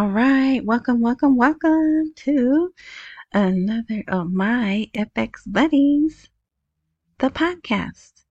All 0.00 0.08
right, 0.08 0.64
welcome, 0.64 1.02
welcome, 1.02 1.36
welcome 1.36 2.14
to 2.24 2.72
another 3.34 4.02
of 4.08 4.32
my 4.32 4.88
FX 4.94 5.42
Buddies, 5.46 6.30
the 7.18 7.28
podcast. 7.28 8.24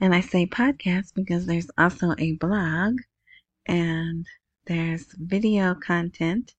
And 0.00 0.12
I 0.12 0.20
say 0.20 0.44
podcast 0.44 1.14
because 1.14 1.46
there's 1.46 1.70
also 1.78 2.16
a 2.18 2.32
blog 2.32 2.96
and 3.64 4.26
there's 4.66 5.06
video 5.12 5.76
content. 5.76 6.56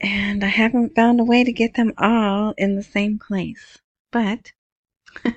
And 0.00 0.44
I 0.44 0.46
haven't 0.46 0.94
found 0.94 1.18
a 1.18 1.24
way 1.24 1.42
to 1.42 1.52
get 1.52 1.74
them 1.74 1.94
all 1.98 2.54
in 2.56 2.76
the 2.76 2.84
same 2.84 3.18
place. 3.18 3.78
But 4.12 4.52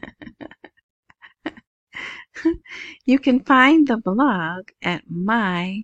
you 3.06 3.18
can 3.18 3.40
find 3.40 3.88
the 3.88 3.98
blog 3.98 4.70
at 4.84 5.10
my 5.10 5.84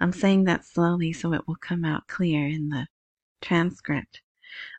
I'm 0.00 0.12
saying 0.12 0.44
that 0.44 0.64
slowly 0.64 1.12
so 1.12 1.34
it 1.34 1.46
will 1.46 1.56
come 1.56 1.84
out 1.84 2.08
clear 2.08 2.46
in 2.46 2.70
the 2.70 2.86
transcript. 3.40 4.22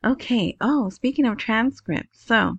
Okay, 0.04 0.58
oh, 0.60 0.90
speaking 0.90 1.26
of 1.26 1.38
transcript, 1.38 2.18
so 2.18 2.58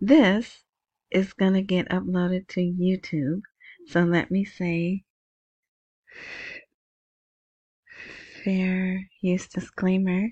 this 0.00 0.64
is 1.10 1.34
going 1.34 1.54
to 1.54 1.62
get 1.62 1.88
uploaded 1.90 2.48
to 2.48 2.60
YouTube. 2.60 3.42
So 3.86 4.00
let 4.00 4.30
me 4.30 4.44
say 4.44 5.04
fair 8.44 9.08
use 9.20 9.48
disclaimer. 9.48 10.30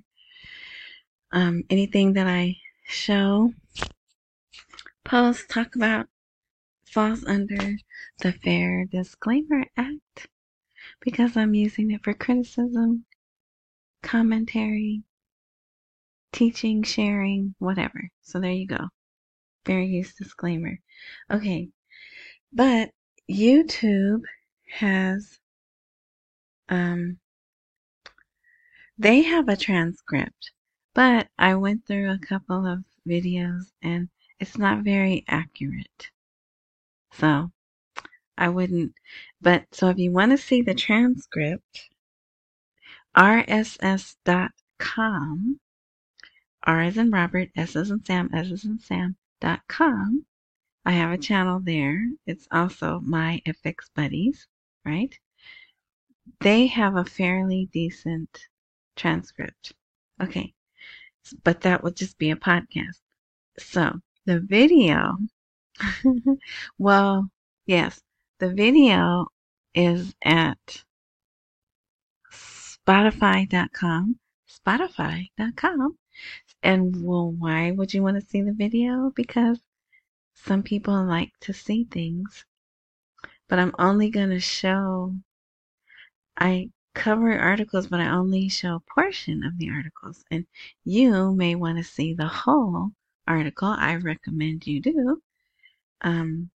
Um, 1.33 1.63
anything 1.71 2.15
that 2.15 2.27
I 2.27 2.57
show, 2.85 3.53
post, 5.05 5.49
talk 5.49 5.77
about 5.77 6.07
falls 6.85 7.25
under 7.25 7.77
the 8.19 8.33
Fair 8.33 8.85
Disclaimer 8.87 9.65
Act 9.77 10.29
because 11.01 11.37
I'm 11.37 11.55
using 11.55 11.93
it 11.93 12.03
for 12.03 12.15
criticism, 12.15 13.05
commentary, 14.03 15.03
teaching, 16.33 16.83
sharing, 16.83 17.55
whatever. 17.59 18.11
So 18.23 18.41
there 18.41 18.51
you 18.51 18.67
go. 18.67 18.89
Fair 19.65 19.81
use 19.81 20.15
disclaimer. 20.15 20.79
Okay. 21.31 21.69
But 22.53 22.91
YouTube 23.31 24.23
has 24.73 25.39
um 26.69 27.19
they 29.01 29.23
have 29.23 29.49
a 29.49 29.57
transcript, 29.57 30.53
but 30.93 31.27
I 31.39 31.55
went 31.55 31.87
through 31.87 32.11
a 32.11 32.19
couple 32.19 32.67
of 32.67 32.85
videos 33.09 33.73
and 33.81 34.11
it's 34.39 34.59
not 34.59 34.85
very 34.85 35.25
accurate. 35.27 36.11
So 37.13 37.51
I 38.37 38.51
wouldn't, 38.51 38.93
but 39.41 39.65
so 39.73 39.89
if 39.89 39.97
you 39.97 40.13
want 40.13 40.33
to 40.33 40.37
see 40.37 40.61
the 40.61 40.75
transcript, 40.75 41.89
rss.com, 43.17 44.51
R 46.65 46.81
as 46.83 46.99
in 46.99 47.11
Robert, 47.11 47.49
S 47.57 47.77
as 47.77 47.91
in 47.91 48.05
Sam, 48.05 48.29
S 48.35 48.53
as 48.53 48.65
in 48.67 48.79
Sam.com. 48.81 50.27
I 50.85 50.93
have 50.93 51.11
a 51.11 51.19
channel 51.19 51.61
there. 51.61 52.07
It's 52.27 52.47
also 52.53 53.01
my 53.01 53.41
FX 53.47 53.89
Buddies, 53.95 54.47
right? 54.85 55.19
They 56.41 56.67
have 56.67 56.97
a 56.97 57.05
fairly 57.07 57.71
decent 57.73 58.47
transcript. 58.97 59.73
Okay. 60.23 60.55
But 61.45 61.63
that 61.63 61.83
would 61.83 61.97
just 61.97 62.19
be 62.19 62.31
a 62.31 62.37
podcast. 62.37 63.01
So 63.59 64.01
the 64.27 64.41
video, 64.41 65.19
well, 66.79 67.31
yes, 67.67 68.01
the 68.39 68.53
video 68.53 69.27
is 69.75 70.15
at 70.25 70.83
spotify.com, 72.33 74.19
spotify.com. 74.49 75.97
And 76.63 77.03
well, 77.03 77.31
why 77.31 77.71
would 77.71 77.95
you 77.95 78.03
want 78.03 78.21
to 78.21 78.27
see 78.27 78.43
the 78.43 78.53
video? 78.53 79.13
Because 79.15 79.61
some 80.35 80.63
people 80.63 81.05
like 81.05 81.33
to 81.41 81.53
see 81.53 81.85
things, 81.85 82.45
but 83.49 83.59
I'm 83.59 83.75
only 83.79 84.11
going 84.11 84.31
to 84.31 84.41
show, 84.41 85.15
I 86.37 86.71
cover 86.95 87.39
articles, 87.39 87.87
but 87.87 88.01
I 88.01 88.09
only 88.09 88.49
show 88.49 88.77
a 88.77 88.95
portion 88.95 89.45
of 89.45 89.59
the 89.59 89.71
articles. 89.71 90.25
And 90.31 90.47
you 90.85 91.35
may 91.35 91.55
want 91.55 91.79
to 91.79 91.85
see 91.85 92.15
the 92.15 92.27
whole 92.27 92.91
article. 93.27 93.69
I 93.69 93.97
recommend 93.97 94.67
you 94.67 94.81
do. 94.81 95.23
Um, 96.03 96.51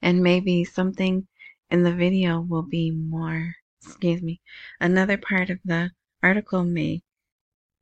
and 0.00 0.22
maybe 0.22 0.64
something 0.64 1.26
in 1.70 1.82
the 1.82 1.92
video 1.92 2.40
will 2.40 2.62
be 2.62 2.90
more, 2.90 3.54
excuse 3.82 4.22
me, 4.22 4.40
another 4.80 5.18
part 5.18 5.50
of 5.50 5.58
the 5.64 5.90
article 6.22 6.64
may 6.64 7.02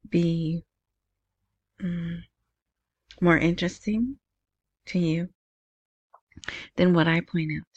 be 0.09 0.65
um, 1.81 2.25
more 3.21 3.39
interesting 3.39 4.19
to 4.87 4.99
you 4.99 5.29
than 6.77 6.93
what 6.95 7.07
I 7.07 7.21
point 7.21 7.53
out. 7.59 7.72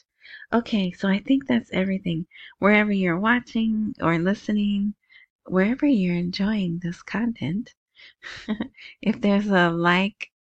Okay, 0.53 0.91
so 0.91 1.07
I 1.07 1.19
think 1.19 1.47
that's 1.47 1.69
everything. 1.73 2.27
Wherever 2.59 2.91
you're 2.91 3.19
watching 3.19 3.95
or 4.01 4.17
listening, 4.19 4.93
wherever 5.45 5.85
you're 5.85 6.15
enjoying 6.15 6.79
this 6.79 7.01
content, 7.01 7.73
if 9.01 9.21
there's 9.21 9.47
a 9.47 9.69
like 9.69 10.31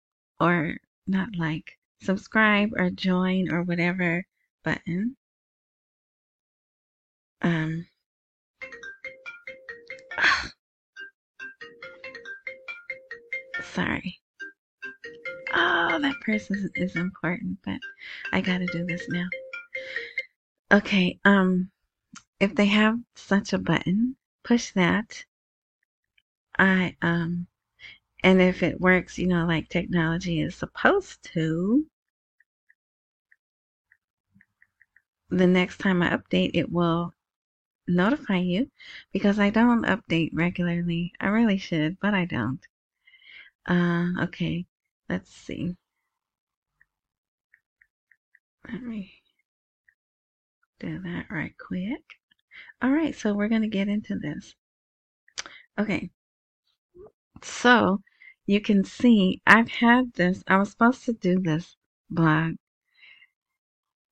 or 0.40 0.76
not 1.06 1.28
like, 1.36 1.78
subscribe 2.02 2.70
or 2.76 2.90
join 2.90 3.50
or 3.50 3.62
whatever 3.62 4.26
button, 4.62 5.16
um, 7.42 7.86
sorry. 13.62 14.20
Oh, 15.56 15.98
that 16.00 16.20
person 16.20 16.70
is 16.74 16.96
important, 16.96 17.58
but 17.64 17.78
I 18.32 18.40
gotta 18.40 18.66
do 18.66 18.84
this 18.84 19.08
now. 19.08 19.28
Okay, 20.74 21.20
um, 21.24 21.70
if 22.40 22.54
they 22.56 22.66
have 22.66 22.98
such 23.14 23.52
a 23.52 23.58
button, 23.58 24.16
push 24.42 24.72
that. 24.72 25.24
I, 26.58 26.96
um, 27.00 27.46
and 28.24 28.42
if 28.42 28.62
it 28.62 28.80
works, 28.80 29.18
you 29.18 29.28
know, 29.28 29.46
like 29.46 29.68
technology 29.68 30.40
is 30.40 30.56
supposed 30.56 31.22
to, 31.34 31.86
the 35.30 35.46
next 35.46 35.78
time 35.78 36.02
I 36.02 36.10
update, 36.10 36.50
it 36.54 36.72
will 36.72 37.14
notify 37.88 38.38
you 38.38 38.70
because 39.12 39.38
I 39.38 39.50
don't 39.50 39.84
update 39.84 40.30
regularly. 40.32 41.12
I 41.20 41.28
really 41.28 41.58
should, 41.58 42.00
but 42.00 42.14
I 42.14 42.24
don't. 42.24 42.66
Uh, 43.66 44.24
okay, 44.24 44.66
let's 45.08 45.30
see. 45.30 45.76
Let 48.70 48.82
me 48.82 49.23
do 50.80 51.00
that 51.00 51.26
right 51.30 51.54
quick. 51.58 52.02
All 52.82 52.90
right, 52.90 53.14
so 53.14 53.34
we're 53.34 53.48
going 53.48 53.62
to 53.62 53.68
get 53.68 53.88
into 53.88 54.16
this. 54.16 54.54
Okay, 55.78 56.10
so 57.42 58.02
you 58.46 58.60
can 58.60 58.84
see 58.84 59.40
I've 59.46 59.70
had 59.70 60.12
this, 60.14 60.42
I 60.46 60.58
was 60.58 60.70
supposed 60.70 61.04
to 61.06 61.12
do 61.12 61.40
this 61.40 61.76
blog 62.10 62.54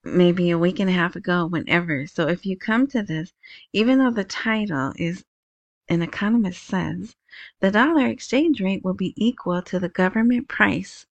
maybe 0.04 0.50
a 0.50 0.58
week 0.58 0.80
and 0.80 0.90
a 0.90 0.92
half 0.92 1.16
ago, 1.16 1.46
whenever. 1.46 2.06
So 2.06 2.28
if 2.28 2.44
you 2.44 2.56
come 2.56 2.86
to 2.88 3.02
this, 3.02 3.32
even 3.72 3.98
though 3.98 4.10
the 4.10 4.24
title 4.24 4.92
is 4.96 5.24
An 5.88 6.02
Economist 6.02 6.62
Says, 6.64 7.14
the 7.60 7.70
dollar 7.70 8.06
exchange 8.06 8.60
rate 8.60 8.84
will 8.84 8.94
be 8.94 9.14
equal 9.16 9.62
to 9.62 9.78
the 9.78 9.88
government 9.88 10.48
price 10.48 11.06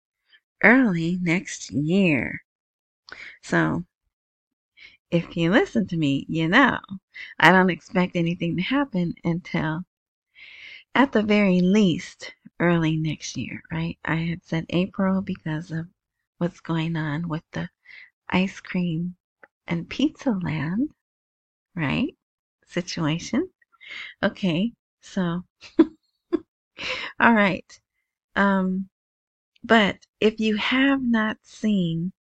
early 0.63 1.19
next 1.21 1.71
year. 1.71 2.43
So 3.41 3.85
if 5.11 5.37
you 5.37 5.51
listen 5.51 5.85
to 5.87 5.97
me, 5.97 6.25
you 6.29 6.47
know 6.47 6.79
I 7.39 7.51
don't 7.51 7.69
expect 7.69 8.15
anything 8.15 8.55
to 8.57 8.63
happen 8.63 9.13
until, 9.23 9.83
at 10.95 11.11
the 11.11 11.21
very 11.21 11.59
least, 11.59 12.33
early 12.59 12.95
next 12.95 13.35
year, 13.35 13.61
right? 13.71 13.97
I 14.05 14.15
had 14.15 14.43
said 14.45 14.65
April 14.69 15.21
because 15.21 15.69
of 15.71 15.87
what's 16.37 16.61
going 16.61 16.95
on 16.95 17.27
with 17.27 17.43
the 17.51 17.69
ice 18.29 18.59
cream 18.61 19.15
and 19.67 19.89
pizza 19.89 20.31
land, 20.31 20.91
right? 21.75 22.15
Situation. 22.65 23.49
Okay, 24.23 24.73
so, 25.01 25.43
all 27.19 27.33
right. 27.33 27.79
Um, 28.35 28.89
but 29.63 29.97
if 30.21 30.39
you 30.39 30.57
have 30.57 31.01
not 31.03 31.37
seen 31.43 32.13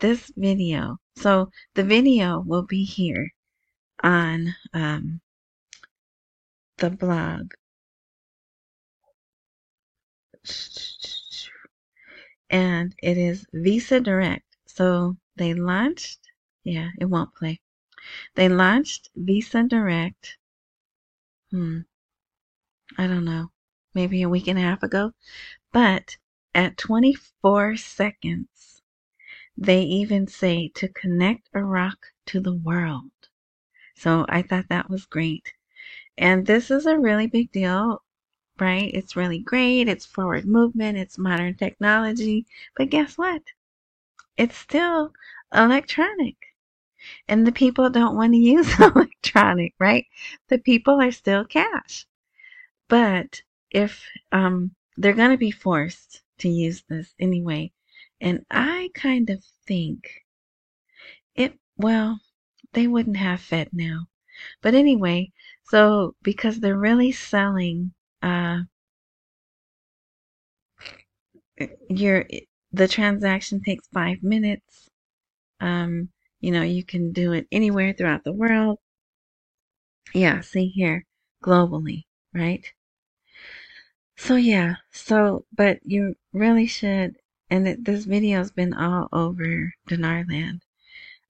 this 0.00 0.30
video, 0.36 0.98
so 1.16 1.50
the 1.74 1.84
video 1.84 2.40
will 2.40 2.64
be 2.64 2.84
here 2.84 3.32
on 4.02 4.54
um, 4.72 5.20
the 6.78 6.90
blog. 6.90 7.52
and 12.50 12.94
it 13.02 13.18
is 13.18 13.46
Visa 13.52 14.00
Direct. 14.00 14.44
So 14.66 15.16
they 15.36 15.54
launched, 15.54 16.18
yeah, 16.64 16.90
it 16.98 17.06
won't 17.06 17.34
play. 17.34 17.60
They 18.34 18.48
launched 18.48 19.10
Visa 19.16 19.64
Direct, 19.64 20.38
hmm, 21.50 21.80
I 22.96 23.06
don't 23.06 23.24
know, 23.24 23.50
maybe 23.94 24.22
a 24.22 24.28
week 24.28 24.48
and 24.48 24.58
a 24.58 24.62
half 24.62 24.82
ago. 24.82 25.12
But 25.72 26.16
at 26.54 26.78
24 26.78 27.76
seconds, 27.76 28.77
they 29.60 29.82
even 29.82 30.28
say 30.28 30.68
to 30.68 30.86
connect 30.86 31.50
Iraq 31.52 31.98
to 32.26 32.38
the 32.38 32.54
world. 32.54 33.10
So 33.96 34.24
I 34.28 34.42
thought 34.42 34.68
that 34.68 34.88
was 34.88 35.04
great. 35.04 35.52
And 36.16 36.46
this 36.46 36.70
is 36.70 36.86
a 36.86 36.96
really 36.96 37.26
big 37.26 37.50
deal, 37.50 38.04
right? 38.60 38.88
It's 38.94 39.16
really 39.16 39.40
great. 39.40 39.88
It's 39.88 40.06
forward 40.06 40.46
movement. 40.46 40.96
It's 40.96 41.18
modern 41.18 41.56
technology. 41.56 42.46
But 42.76 42.90
guess 42.90 43.18
what? 43.18 43.42
It's 44.36 44.56
still 44.56 45.12
electronic. 45.52 46.36
And 47.26 47.44
the 47.44 47.52
people 47.52 47.90
don't 47.90 48.16
want 48.16 48.34
to 48.34 48.38
use 48.54 48.78
electronic, 48.78 49.74
right? 49.80 50.06
The 50.48 50.58
people 50.58 51.00
are 51.02 51.10
still 51.10 51.44
cash. 51.44 52.06
But 52.86 53.42
if 53.72 54.04
um, 54.30 54.76
they're 54.96 55.12
going 55.14 55.32
to 55.32 55.36
be 55.36 55.50
forced 55.50 56.22
to 56.38 56.48
use 56.48 56.84
this 56.88 57.14
anyway, 57.18 57.72
and 58.20 58.44
I 58.50 58.90
kind 58.94 59.30
of 59.30 59.44
think 59.66 60.24
it, 61.34 61.58
well, 61.76 62.20
they 62.72 62.86
wouldn't 62.86 63.16
have 63.16 63.40
Fed 63.40 63.70
now. 63.72 64.06
But 64.62 64.74
anyway, 64.74 65.32
so 65.64 66.16
because 66.22 66.60
they're 66.60 66.78
really 66.78 67.12
selling 67.12 67.92
uh 68.22 68.62
your 71.90 72.24
the 72.72 72.88
transaction 72.88 73.60
takes 73.62 73.86
five 73.88 74.22
minutes. 74.22 74.90
Um, 75.60 76.10
you 76.40 76.50
know, 76.52 76.62
you 76.62 76.84
can 76.84 77.12
do 77.12 77.32
it 77.32 77.46
anywhere 77.52 77.92
throughout 77.94 78.24
the 78.24 78.32
world. 78.34 78.78
Yeah, 80.12 80.42
see 80.42 80.68
here, 80.68 81.06
globally, 81.42 82.04
right? 82.34 82.70
So 84.18 84.36
yeah, 84.36 84.74
so 84.92 85.46
but 85.50 85.80
you 85.82 86.16
really 86.34 86.66
should 86.66 87.16
and 87.50 87.68
it, 87.68 87.84
this 87.84 88.04
video's 88.04 88.50
been 88.50 88.74
all 88.74 89.08
over 89.12 89.74
Dinarland. 89.88 90.62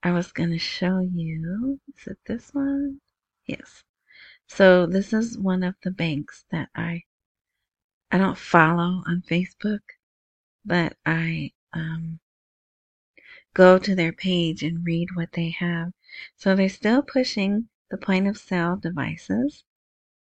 I 0.03 0.13
was 0.13 0.33
going 0.33 0.51
to 0.51 0.59
show 0.59 1.01
you. 1.01 1.81
Is 1.97 2.07
it 2.07 2.19
this 2.27 2.55
one? 2.55 3.01
Yes. 3.47 3.85
So 4.47 4.87
this 4.87 5.13
is 5.13 5.39
one 5.39 5.63
of 5.63 5.75
the 5.83 5.91
banks 5.91 6.45
that 6.51 6.71
I 6.75 7.05
I 8.11 8.19
don't 8.19 8.39
follow 8.39 9.03
on 9.07 9.23
Facebook, 9.29 9.81
but 10.65 10.97
I 11.05 11.53
um, 11.75 12.21
go 13.55 13.79
to 13.79 13.95
their 13.95 14.13
page 14.13 14.63
and 14.63 14.87
read 14.87 15.09
what 15.15 15.33
they 15.33 15.51
have. 15.51 15.93
So 16.37 16.55
they're 16.55 16.69
still 16.69 17.03
pushing 17.03 17.69
the 17.91 17.99
point 17.99 18.27
of 18.27 18.39
sale 18.39 18.77
devices. 18.77 19.65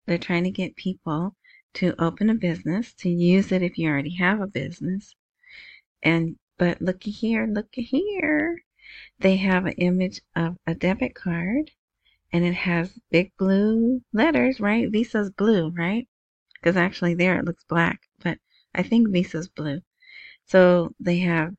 They're 0.05 0.17
trying 0.17 0.43
to 0.43 0.51
get 0.51 0.75
people 0.75 1.35
to 1.75 1.95
open 1.97 2.29
a 2.29 2.35
business, 2.35 2.93
to 2.95 3.09
use 3.09 3.51
it 3.51 3.61
if 3.61 3.77
you 3.77 3.89
already 3.89 4.15
have 4.15 4.41
a 4.41 4.47
business. 4.47 5.15
And 6.03 6.37
but 6.57 6.81
looky 6.81 7.11
here, 7.11 7.47
looky 7.47 7.83
here 7.83 8.63
they 9.19 9.37
have 9.37 9.65
an 9.65 9.73
image 9.73 10.21
of 10.35 10.57
a 10.65 10.73
debit 10.73 11.13
card 11.13 11.71
and 12.31 12.45
it 12.45 12.53
has 12.53 12.99
big 13.09 13.31
blue 13.37 14.01
letters, 14.13 14.59
right? 14.59 14.91
Visa's 14.91 15.29
blue, 15.29 15.69
right? 15.69 16.07
Because 16.53 16.77
actually 16.77 17.13
there 17.13 17.37
it 17.39 17.45
looks 17.45 17.63
black, 17.63 18.01
but 18.19 18.39
I 18.73 18.83
think 18.83 19.09
Visa's 19.09 19.47
blue. 19.49 19.81
So 20.45 20.93
they 20.99 21.19
have 21.19 21.55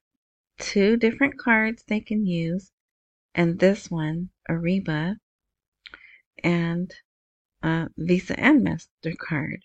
two 0.59 0.97
different 0.97 1.39
cards 1.39 1.85
they 1.87 2.01
can 2.01 2.27
use, 2.27 2.71
and 3.35 3.59
this 3.59 3.91
one, 3.91 4.31
Ariba, 4.49 5.17
and 6.43 6.93
uh, 7.63 7.87
Visa 7.97 8.39
and 8.39 8.67
MasterCard. 8.67 9.61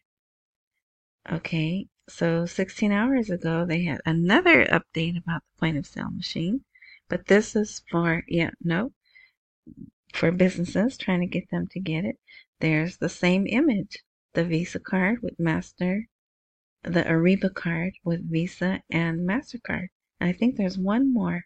Okay, 1.31 1.87
so 2.09 2.45
16 2.45 2.91
hours 2.91 3.29
ago, 3.29 3.65
they 3.65 3.83
had 3.83 4.01
another 4.05 4.65
update 4.65 5.17
about 5.17 5.41
the 5.41 5.59
point 5.59 5.77
of 5.77 5.85
sale 5.85 6.11
machine. 6.11 6.63
But 7.09 7.27
this 7.27 7.55
is 7.55 7.83
for, 7.89 8.23
yeah, 8.27 8.51
no, 8.61 8.91
for 10.13 10.31
businesses 10.31 10.97
trying 10.97 11.21
to 11.21 11.27
get 11.27 11.49
them 11.49 11.67
to 11.67 11.79
get 11.79 12.05
it. 12.05 12.17
There's 12.59 12.97
the 12.97 13.09
same 13.09 13.47
image, 13.47 14.03
the 14.33 14.43
Visa 14.43 14.79
card 14.79 15.21
with 15.21 15.39
Master, 15.39 16.07
the 16.83 17.03
Ariba 17.03 17.53
card 17.53 17.93
with 18.03 18.29
Visa 18.29 18.81
and 18.89 19.27
MasterCard. 19.27 19.87
And 20.19 20.29
I 20.29 20.33
think 20.33 20.55
there's 20.55 20.77
one 20.77 21.13
more. 21.13 21.45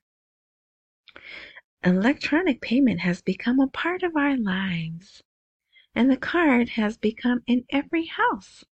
Electronic 1.83 2.62
payment 2.62 3.01
has 3.01 3.21
become 3.21 3.59
a 3.59 3.68
part 3.68 4.04
of 4.04 4.15
our 4.15 4.36
lives. 4.36 5.21
And 5.94 6.09
the 6.09 6.18
card 6.18 6.69
has 6.69 6.98
become 6.98 7.42
in 7.48 7.65
every 7.69 8.06
house. 8.06 8.65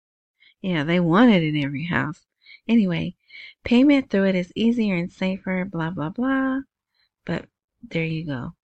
Yeah, 0.64 0.82
they 0.82 0.98
want 0.98 1.30
it 1.30 1.42
in 1.42 1.62
every 1.62 1.84
house. 1.84 2.24
Anyway, 2.66 3.16
payment 3.64 4.08
through 4.08 4.28
it 4.28 4.34
is 4.34 4.50
easier 4.56 4.96
and 4.96 5.12
safer, 5.12 5.66
blah, 5.66 5.90
blah, 5.90 6.08
blah. 6.08 6.60
But 7.26 7.50
there 7.82 8.06
you 8.06 8.24
go. 8.24 8.54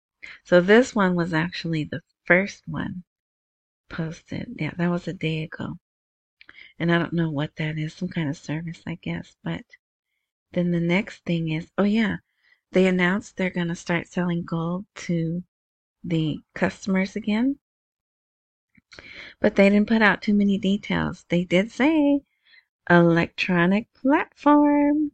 So 0.42 0.62
this 0.62 0.94
one 0.94 1.14
was 1.14 1.34
actually 1.34 1.84
the 1.84 2.00
first 2.24 2.66
one 2.66 3.04
posted. 3.90 4.56
Yeah, 4.58 4.70
that 4.78 4.88
was 4.88 5.08
a 5.08 5.12
day 5.12 5.42
ago. 5.42 5.78
And 6.78 6.90
I 6.90 6.98
don't 6.98 7.12
know 7.12 7.30
what 7.30 7.56
that 7.56 7.76
is, 7.76 7.92
some 7.92 8.08
kind 8.08 8.30
of 8.30 8.38
service, 8.38 8.80
I 8.86 8.94
guess. 8.94 9.36
But 9.44 9.66
then 10.52 10.70
the 10.70 10.80
next 10.80 11.26
thing 11.26 11.50
is, 11.50 11.70
oh 11.76 11.84
yeah, 11.84 12.16
they 12.72 12.86
announced 12.86 13.36
they're 13.36 13.50
going 13.50 13.68
to 13.68 13.74
start 13.74 14.08
selling 14.08 14.42
gold 14.42 14.86
to 14.94 15.44
the 16.02 16.38
customers 16.54 17.14
again. 17.14 17.58
But 19.40 19.56
they 19.56 19.70
didn't 19.70 19.88
put 19.88 20.02
out 20.02 20.22
too 20.22 20.34
many 20.34 20.58
details. 20.58 21.24
They 21.28 21.44
did 21.44 21.70
say 21.70 22.20
electronic 22.88 23.92
platform, 23.94 25.12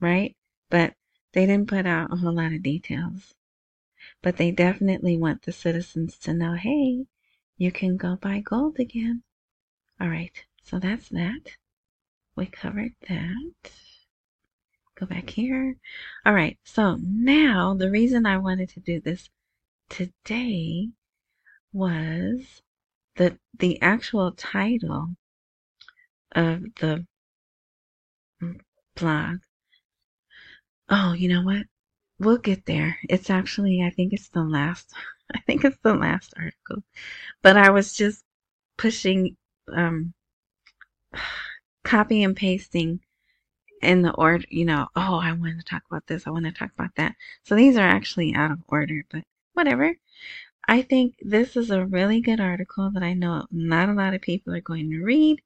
right? 0.00 0.36
But 0.70 0.94
they 1.32 1.46
didn't 1.46 1.68
put 1.68 1.86
out 1.86 2.12
a 2.12 2.16
whole 2.16 2.34
lot 2.34 2.52
of 2.52 2.62
details, 2.62 3.34
but 4.22 4.36
they 4.36 4.50
definitely 4.50 5.16
want 5.16 5.42
the 5.42 5.52
citizens 5.52 6.18
to 6.18 6.34
know 6.34 6.54
hey, 6.54 7.06
you 7.56 7.70
can 7.70 7.96
go 7.96 8.16
buy 8.16 8.40
gold 8.40 8.78
again. 8.80 9.22
All 10.00 10.08
right, 10.08 10.44
so 10.62 10.78
that's 10.78 11.08
that. 11.10 11.56
We 12.36 12.46
covered 12.46 12.94
that. 13.08 13.70
Go 14.96 15.06
back 15.06 15.30
here. 15.30 15.76
All 16.26 16.34
right, 16.34 16.58
so 16.64 16.98
now 17.00 17.74
the 17.74 17.90
reason 17.90 18.26
I 18.26 18.38
wanted 18.38 18.68
to 18.70 18.80
do 18.80 19.00
this 19.00 19.30
today 19.88 20.88
was 21.72 22.62
the 23.16 23.38
the 23.58 23.80
actual 23.82 24.32
title 24.32 25.16
of 26.32 26.62
the 26.76 27.06
blog 28.96 29.40
Oh, 30.88 31.12
you 31.12 31.28
know 31.28 31.42
what? 31.42 31.66
We'll 32.18 32.38
get 32.38 32.66
there. 32.66 32.98
It's 33.08 33.30
actually, 33.30 33.82
I 33.82 33.90
think 33.90 34.12
it's 34.12 34.28
the 34.28 34.44
last, 34.44 34.92
I 35.34 35.40
think 35.40 35.64
it's 35.64 35.78
the 35.82 35.94
last 35.94 36.34
article. 36.36 36.82
But 37.42 37.56
I 37.56 37.70
was 37.70 37.92
just 37.94 38.24
pushing, 38.78 39.36
um, 39.72 40.14
copy 41.84 42.22
and 42.22 42.36
pasting 42.36 43.00
in 43.82 44.02
the 44.02 44.12
order, 44.14 44.44
you 44.50 44.64
know, 44.64 44.88
oh, 44.96 45.18
I 45.18 45.32
want 45.32 45.58
to 45.58 45.64
talk 45.64 45.82
about 45.90 46.06
this. 46.06 46.26
I 46.26 46.30
want 46.30 46.46
to 46.46 46.52
talk 46.52 46.70
about 46.72 46.94
that. 46.96 47.14
So 47.44 47.54
these 47.56 47.76
are 47.76 47.88
actually 47.88 48.34
out 48.34 48.50
of 48.50 48.60
order, 48.68 49.04
but 49.10 49.24
whatever. 49.54 49.94
I 50.68 50.82
think 50.82 51.16
this 51.22 51.56
is 51.56 51.70
a 51.70 51.86
really 51.86 52.20
good 52.20 52.38
article 52.38 52.90
that 52.90 53.02
I 53.02 53.14
know 53.14 53.46
not 53.50 53.88
a 53.88 53.94
lot 53.94 54.12
of 54.12 54.20
people 54.20 54.52
are 54.54 54.60
going 54.60 54.90
to 54.90 55.02
read, 55.02 55.40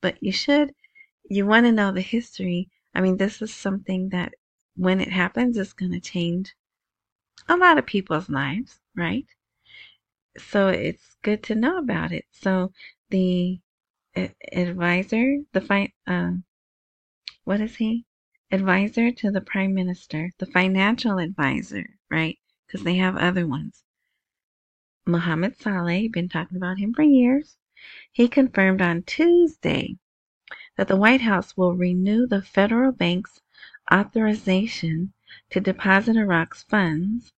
but 0.00 0.22
you 0.22 0.32
should. 0.32 0.74
You 1.30 1.46
want 1.46 1.66
to 1.66 1.72
know 1.72 1.92
the 1.92 2.02
history. 2.02 2.70
I 2.94 3.00
mean, 3.02 3.18
this 3.18 3.42
is 3.42 3.54
something 3.54 4.10
that 4.10 4.34
when 4.76 5.00
it 5.00 5.12
happens, 5.12 5.56
it's 5.58 5.72
going 5.74 5.92
to 5.92 6.00
change 6.00 6.54
a 7.48 7.56
lot 7.56 7.78
of 7.78 7.86
people's 7.86 8.28
lives, 8.30 8.80
right? 8.96 9.26
So 10.38 10.68
it's 10.68 11.16
good 11.22 11.42
to 11.44 11.54
know 11.54 11.76
about 11.78 12.12
it. 12.12 12.24
So 12.32 12.72
the 13.10 13.60
advisor, 14.52 15.38
the 15.52 15.60
fi- 15.60 15.94
uh, 16.06 16.32
what 17.42 17.60
is 17.60 17.74
he? 17.74 18.04
Advisor 18.52 19.10
to 19.10 19.32
the 19.32 19.40
prime 19.40 19.74
minister, 19.74 20.30
the 20.38 20.46
financial 20.46 21.18
advisor, 21.18 21.98
right? 22.08 22.38
Because 22.66 22.84
they 22.84 22.94
have 22.94 23.16
other 23.16 23.44
ones. 23.44 23.82
Mohammed 25.08 25.56
Saleh, 25.56 26.12
been 26.12 26.28
talking 26.28 26.58
about 26.58 26.76
him 26.76 26.92
for 26.92 27.02
years. 27.02 27.56
He 28.12 28.28
confirmed 28.28 28.82
on 28.82 29.04
Tuesday 29.04 29.96
that 30.76 30.86
the 30.86 30.96
White 30.96 31.22
House 31.22 31.56
will 31.56 31.74
renew 31.74 32.26
the 32.26 32.42
federal 32.42 32.92
bank's 32.92 33.40
authorization 33.90 35.14
to 35.48 35.60
deposit 35.60 36.16
Iraq's 36.16 36.62
funds 36.62 37.32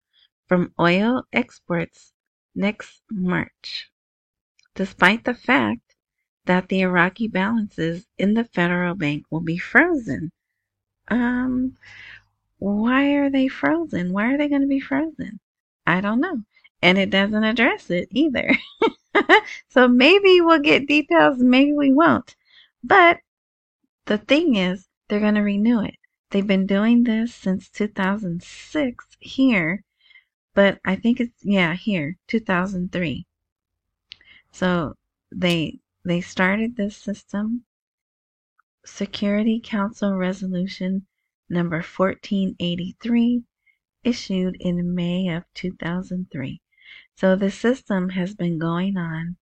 from 0.49 0.75
oil 0.81 1.23
exports 1.33 2.13
next 2.57 3.03
March, 3.09 3.89
despite 4.75 5.23
the 5.23 5.35
fact 5.35 5.95
that 6.47 6.69
the 6.69 6.81
Iraqi 6.81 7.29
balances 7.29 8.05
in 8.19 8.35
the 8.35 8.45
federal 8.45 8.97
bank 8.97 9.27
will 9.31 9.43
be 9.43 9.59
frozen. 9.59 10.33
Um, 11.07 11.77
why 12.59 13.15
are 13.15 13.31
they 13.31 13.47
frozen? 13.47 14.13
Why 14.13 14.35
are 14.35 14.39
they 14.39 14.49
going 14.49 14.63
to 14.63 14.67
be 14.67 14.81
frozen? 14.81 15.39
I 15.87 16.01
don't 16.01 16.21
know. 16.21 16.43
And 16.83 16.99
it 16.99 17.11
doesn't 17.11 17.45
address 17.45 17.91
it 17.91 18.09
either. 18.11 18.57
so 19.69 19.87
maybe 19.87 20.41
we'll 20.41 20.61
get 20.61 20.89
details, 20.89 21.39
maybe 21.39 21.73
we 21.73 21.93
won't. 21.93 22.37
But 22.83 23.21
the 24.07 24.19
thing 24.19 24.57
is, 24.57 24.89
they're 25.09 25.21
going 25.21 25.35
to 25.35 25.43
renew 25.43 25.81
it. 25.81 25.97
They've 26.31 26.47
been 26.47 26.67
doing 26.67 27.05
this 27.05 27.35
since 27.35 27.69
2006 27.69 29.17
here, 29.19 29.83
but 30.55 30.81
I 30.85 30.97
think 30.97 31.21
it's, 31.21 31.45
yeah, 31.45 31.75
here, 31.75 32.17
2003. 32.29 33.27
So 34.53 34.95
they, 35.31 35.81
they 36.05 36.21
started 36.21 36.77
this 36.77 36.97
system, 36.97 37.65
Security 38.85 39.61
Council 39.63 40.15
Resolution 40.15 41.07
number 41.49 41.79
1483, 41.79 43.43
issued 44.05 44.57
in 44.61 44.95
May 44.95 45.29
of 45.29 45.45
2003. 45.55 46.61
So 47.21 47.37
the 47.37 47.51
system 47.51 48.09
has 48.09 48.35
been 48.35 48.59
going 48.59 48.97
on. 48.97 49.37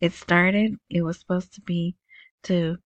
It 0.00 0.12
started, 0.12 0.74
it 0.90 1.02
was 1.02 1.20
supposed 1.20 1.54
to 1.54 1.60
be 1.60 1.94
to 2.42 2.78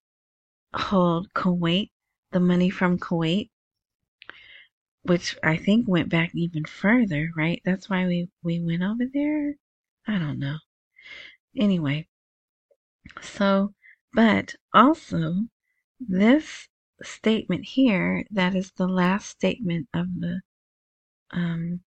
hold 0.75 1.33
Kuwait, 1.33 1.91
the 2.33 2.41
money 2.41 2.69
from 2.69 2.99
Kuwait, 2.99 3.49
which 5.03 5.37
I 5.41 5.55
think 5.55 5.87
went 5.87 6.09
back 6.09 6.31
even 6.35 6.65
further, 6.65 7.29
right? 7.33 7.61
That's 7.63 7.89
why 7.89 8.07
we, 8.07 8.29
we 8.43 8.59
went 8.59 8.83
over 8.83 9.05
there. 9.05 9.55
I 10.05 10.19
don't 10.19 10.39
know. 10.39 10.57
Anyway, 11.55 12.05
so, 13.21 13.73
but 14.11 14.53
also 14.73 15.45
this 15.97 16.67
statement 17.01 17.63
here, 17.63 18.25
that 18.31 18.53
is 18.53 18.73
the 18.73 18.87
last 18.89 19.29
statement 19.29 19.87
of 19.93 20.07
the 20.19 20.41
um, 21.31 21.84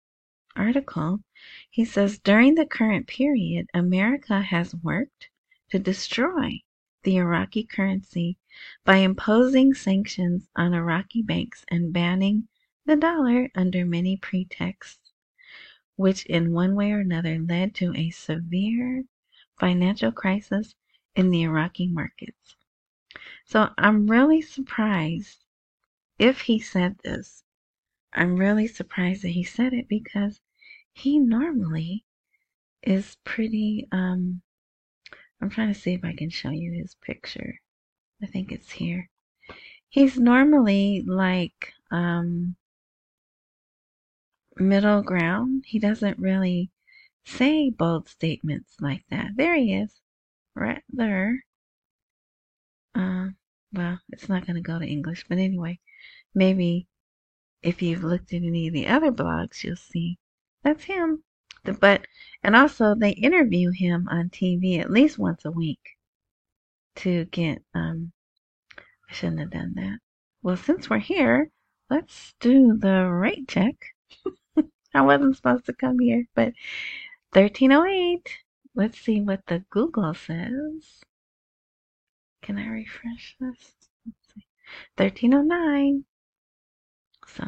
article, 0.57 1.21
he 1.69 1.85
says 1.85 2.19
during 2.19 2.55
the 2.55 2.65
current 2.65 3.07
period, 3.07 3.67
America 3.73 4.41
has 4.41 4.75
worked 4.75 5.29
to 5.69 5.79
destroy 5.79 6.61
the 7.03 7.17
Iraqi 7.17 7.63
currency 7.63 8.37
by 8.83 8.97
imposing 8.97 9.73
sanctions 9.73 10.49
on 10.55 10.73
Iraqi 10.73 11.21
banks 11.21 11.63
and 11.69 11.93
banning 11.93 12.47
the 12.85 12.95
dollar 12.95 13.49
under 13.55 13.85
many 13.85 14.17
pretexts, 14.17 15.11
which 15.95 16.25
in 16.25 16.53
one 16.53 16.75
way 16.75 16.91
or 16.91 16.99
another 16.99 17.37
led 17.39 17.75
to 17.75 17.93
a 17.95 18.09
severe 18.09 19.03
financial 19.59 20.11
crisis 20.11 20.75
in 21.15 21.29
the 21.29 21.43
Iraqi 21.43 21.87
markets. 21.87 22.55
So 23.45 23.69
I'm 23.77 24.07
really 24.07 24.41
surprised 24.41 25.45
if 26.19 26.41
he 26.41 26.59
said 26.59 26.97
this. 27.03 27.43
I'm 28.13 28.37
really 28.37 28.67
surprised 28.67 29.23
that 29.23 29.29
he 29.29 29.43
said 29.43 29.73
it 29.73 29.87
because 29.87 30.41
he 30.97 31.19
normally 31.19 32.03
is 32.81 33.17
pretty 33.23 33.87
um 33.91 34.41
I'm 35.39 35.49
trying 35.49 35.71
to 35.71 35.79
see 35.79 35.93
if 35.93 36.03
I 36.03 36.15
can 36.15 36.31
show 36.31 36.49
you 36.49 36.71
his 36.71 36.95
picture. 36.95 37.59
I 38.23 38.25
think 38.25 38.51
it's 38.51 38.71
here. 38.71 39.09
He's 39.89 40.17
normally 40.17 41.03
like 41.07 41.73
um 41.91 42.55
middle 44.57 45.03
ground. 45.03 45.65
He 45.67 45.77
doesn't 45.77 46.17
really 46.17 46.71
say 47.25 47.69
bold 47.69 48.09
statements 48.09 48.75
like 48.81 49.03
that. 49.11 49.31
There 49.35 49.55
he 49.55 49.75
is. 49.75 50.01
Right 50.55 50.83
there. 50.89 51.43
Uh, 52.95 53.27
well, 53.71 53.99
it's 54.09 54.27
not 54.27 54.47
going 54.47 54.55
to 54.55 54.61
go 54.61 54.79
to 54.79 54.85
English, 54.85 55.25
but 55.29 55.37
anyway, 55.37 55.79
maybe 56.33 56.87
if 57.61 57.83
you've 57.83 58.03
looked 58.03 58.33
at 58.33 58.41
any 58.41 58.67
of 58.67 58.73
the 58.73 58.87
other 58.87 59.11
blogs, 59.11 59.63
you'll 59.63 59.75
see 59.75 60.17
that's 60.67 60.83
him. 60.83 61.23
But 61.79 62.05
and 62.43 62.53
also 62.55 62.93
they 62.93 63.11
interview 63.11 63.71
him 63.71 64.07
on 64.09 64.29
TV 64.29 64.79
at 64.79 64.91
least 64.91 65.17
once 65.17 65.45
a 65.45 65.51
week 65.51 65.79
to 66.97 67.25
get 67.25 67.63
um 67.73 68.11
I 68.77 69.13
shouldn't 69.13 69.39
have 69.39 69.51
done 69.51 69.73
that. 69.75 69.99
Well, 70.41 70.57
since 70.57 70.89
we're 70.89 70.99
here, 70.99 71.49
let's 71.89 72.33
do 72.41 72.77
the 72.77 73.05
rate 73.05 73.47
check. 73.47 73.75
I 74.93 75.01
wasn't 75.01 75.37
supposed 75.37 75.65
to 75.67 75.73
come 75.73 75.99
here, 75.99 76.25
but 76.35 76.53
1308. 77.31 78.29
Let's 78.75 78.99
see 78.99 79.21
what 79.21 79.41
the 79.47 79.63
Google 79.69 80.13
says. 80.13 81.01
Can 82.41 82.57
I 82.57 82.67
refresh 82.67 83.37
this? 83.39 83.73
Let's 84.05 84.33
see. 84.33 84.45
1309. 84.97 86.03
So, 87.25 87.43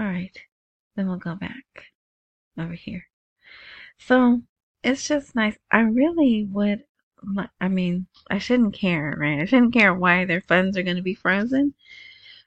alright. 0.00 0.36
Then 0.96 1.08
we'll 1.08 1.16
go 1.16 1.36
back 1.36 1.93
over 2.58 2.74
here. 2.74 3.08
So, 3.98 4.42
it's 4.84 5.08
just 5.08 5.34
nice. 5.34 5.58
I 5.72 5.80
really 5.80 6.44
would, 6.44 6.84
I 7.60 7.68
mean, 7.68 8.06
I 8.30 8.38
shouldn't 8.38 8.74
care, 8.74 9.16
right? 9.18 9.40
I 9.40 9.46
shouldn't 9.46 9.74
care 9.74 9.92
why 9.94 10.24
their 10.24 10.42
funds 10.42 10.76
are 10.76 10.84
going 10.84 10.96
to 10.96 11.02
be 11.02 11.14
frozen. 11.14 11.74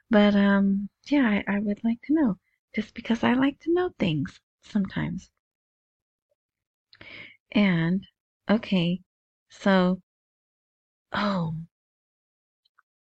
But, 0.09 0.35
um, 0.35 0.89
yeah, 1.07 1.27
I, 1.47 1.55
I 1.57 1.59
would 1.59 1.83
like 1.83 2.01
to 2.03 2.13
know. 2.13 2.39
Just 2.75 2.93
because 2.95 3.23
I 3.23 3.33
like 3.33 3.59
to 3.61 3.73
know 3.73 3.91
things 3.99 4.41
sometimes. 4.63 5.31
And, 7.51 8.07
okay, 8.49 9.01
so 9.49 10.01
Oh, 11.11 11.57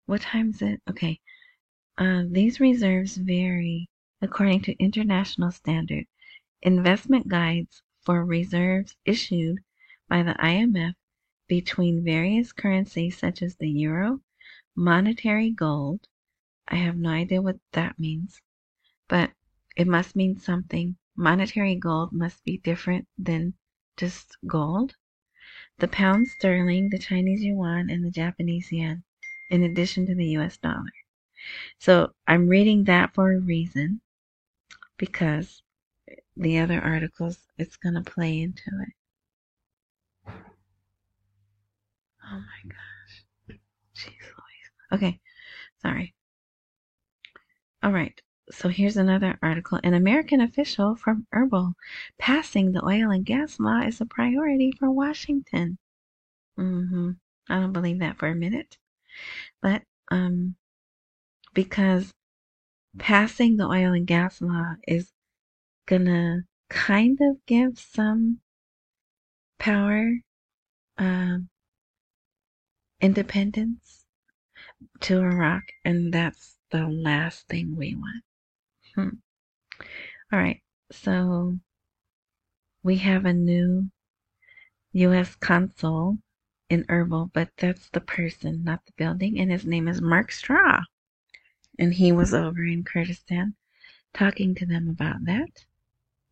what 0.07 0.23
time 0.23 0.50
is 0.50 0.61
it? 0.61 0.83
Okay. 0.90 1.21
Uh, 1.99 2.25
these 2.31 2.61
reserves 2.61 3.17
vary 3.17 3.88
according 4.23 4.62
to 4.62 4.75
international 4.83 5.50
standard. 5.52 6.07
Investment 6.62 7.29
guides 7.29 7.83
for 8.00 8.25
reserves 8.25 8.97
issued 9.05 9.59
by 10.09 10.23
the 10.23 10.35
IMF 10.35 10.95
between 11.47 12.05
various 12.05 12.53
currencies 12.53 13.17
such 13.17 13.43
as 13.43 13.57
the 13.57 13.71
euro, 13.71 14.21
monetary 14.75 15.50
gold. 15.50 16.09
I 16.67 16.77
have 16.77 16.97
no 16.97 17.11
idea 17.11 17.41
what 17.41 17.61
that 17.73 17.99
means, 17.99 18.41
but 19.09 19.33
it 19.77 19.87
must 19.87 20.17
mean 20.17 20.38
something. 20.38 20.97
Monetary 21.17 21.75
gold 21.75 22.12
must 22.12 22.45
be 22.45 22.59
different 22.59 23.07
than 23.17 23.55
just 23.97 24.37
gold 24.47 24.97
the 25.79 25.88
pound 25.88 26.27
sterling, 26.27 26.88
the 26.91 26.99
Chinese 26.99 27.43
yuan, 27.43 27.88
and 27.88 28.05
the 28.05 28.11
Japanese 28.11 28.73
yen, 28.73 29.05
in 29.49 29.62
addition 29.62 30.07
to 30.07 30.15
the 30.15 30.27
US 30.37 30.57
dollar. 30.57 30.93
So 31.79 32.15
I'm 32.27 32.49
reading 32.49 32.85
that 32.85 33.15
for 33.15 33.33
a 33.33 33.38
reason 33.38 34.00
because 34.97 35.62
the 36.38 36.59
other 36.59 36.80
articles, 36.80 37.38
it's 37.59 37.76
going 37.76 37.95
to 37.95 38.11
play 38.11 38.40
into 38.40 38.71
it. 38.83 40.33
Oh 42.30 42.40
my 42.40 42.68
gosh. 42.68 43.59
Jeez 43.97 44.07
Louise. 44.07 44.71
Okay, 44.92 45.21
sorry. 45.83 46.14
All 47.83 47.92
right. 47.92 48.21
So 48.50 48.68
here's 48.68 48.97
another 48.97 49.38
article. 49.42 49.78
An 49.83 49.95
American 49.95 50.40
official 50.40 50.97
from 50.97 51.26
Erbil 51.35 51.75
passing 52.18 52.73
the 52.73 52.85
oil 52.85 53.11
and 53.11 53.25
gas 53.25 53.61
law 53.61 53.80
is 53.83 54.00
a 54.00 54.07
priority 54.07 54.73
for 54.73 54.90
Washington. 54.90 55.78
Mm-hmm. 56.59 57.11
I 57.50 57.61
don't 57.61 57.73
believe 57.73 57.99
that 58.00 58.16
for 58.18 58.28
a 58.28 58.35
minute. 58.35 58.78
But 59.61 59.83
um, 60.11 60.54
because 61.54 62.14
passing 62.99 63.57
the 63.57 63.66
oil 63.66 63.92
and 63.92 64.07
gas 64.07 64.40
law 64.40 64.75
is 64.87 65.12
gonna 65.88 66.42
kind 66.68 67.18
of 67.23 67.45
give 67.47 67.78
some 67.78 68.40
power, 69.59 70.18
um, 70.99 71.49
independence 73.00 74.04
to 75.00 75.18
Iraq, 75.18 75.62
and 75.87 76.12
that's 76.12 76.59
the 76.71 76.87
last 76.87 77.49
thing 77.49 77.75
we 77.75 77.95
want. 77.95 78.25
Hmm. 78.95 79.16
All 80.30 80.38
right, 80.38 80.61
so 80.92 81.59
we 82.83 82.97
have 82.97 83.25
a 83.25 83.33
new 83.33 83.90
U.S. 84.92 85.37
consul 85.37 86.18
in 86.68 86.85
Erbil, 86.85 87.30
but 87.33 87.49
that's 87.57 87.88
the 87.88 88.00
person, 88.00 88.62
not 88.62 88.85
the 88.85 88.92
building, 88.99 89.38
and 89.40 89.50
his 89.50 89.64
name 89.64 89.88
is 89.88 90.02
Mark 90.02 90.30
Stroh. 90.30 90.83
And 91.78 91.95
he 91.95 92.12
was 92.12 92.35
over 92.35 92.62
in 92.62 92.85
Kurdistan 92.85 93.54
talking 94.12 94.54
to 94.57 94.66
them 94.66 94.88
about 94.88 95.25
that. 95.25 95.64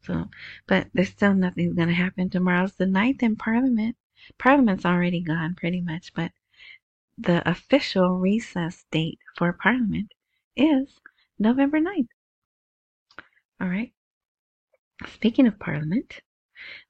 So, 0.07 0.31
but 0.69 0.87
there's 0.95 1.09
still 1.09 1.35
nothing's 1.35 1.75
going 1.75 1.89
to 1.89 1.95
happen. 1.95 2.31
Tomorrow's 2.31 2.77
the 2.77 2.87
ninth 2.87 3.23
in 3.25 3.35
Parliament. 3.35 3.97
Parliament's 4.39 4.85
already 4.85 5.21
gone 5.21 5.57
pretty 5.57 5.81
much, 5.81 6.15
but 6.15 6.31
the 7.19 7.49
official 7.49 8.19
recess 8.19 8.85
date 8.93 9.19
for 9.37 9.53
Parliament 9.53 10.13
is 10.55 11.01
November 11.39 11.81
9th. 11.81 12.09
All 13.61 13.69
right. 13.69 13.93
Speaking 15.07 15.47
of 15.47 15.59
Parliament, 15.59 16.21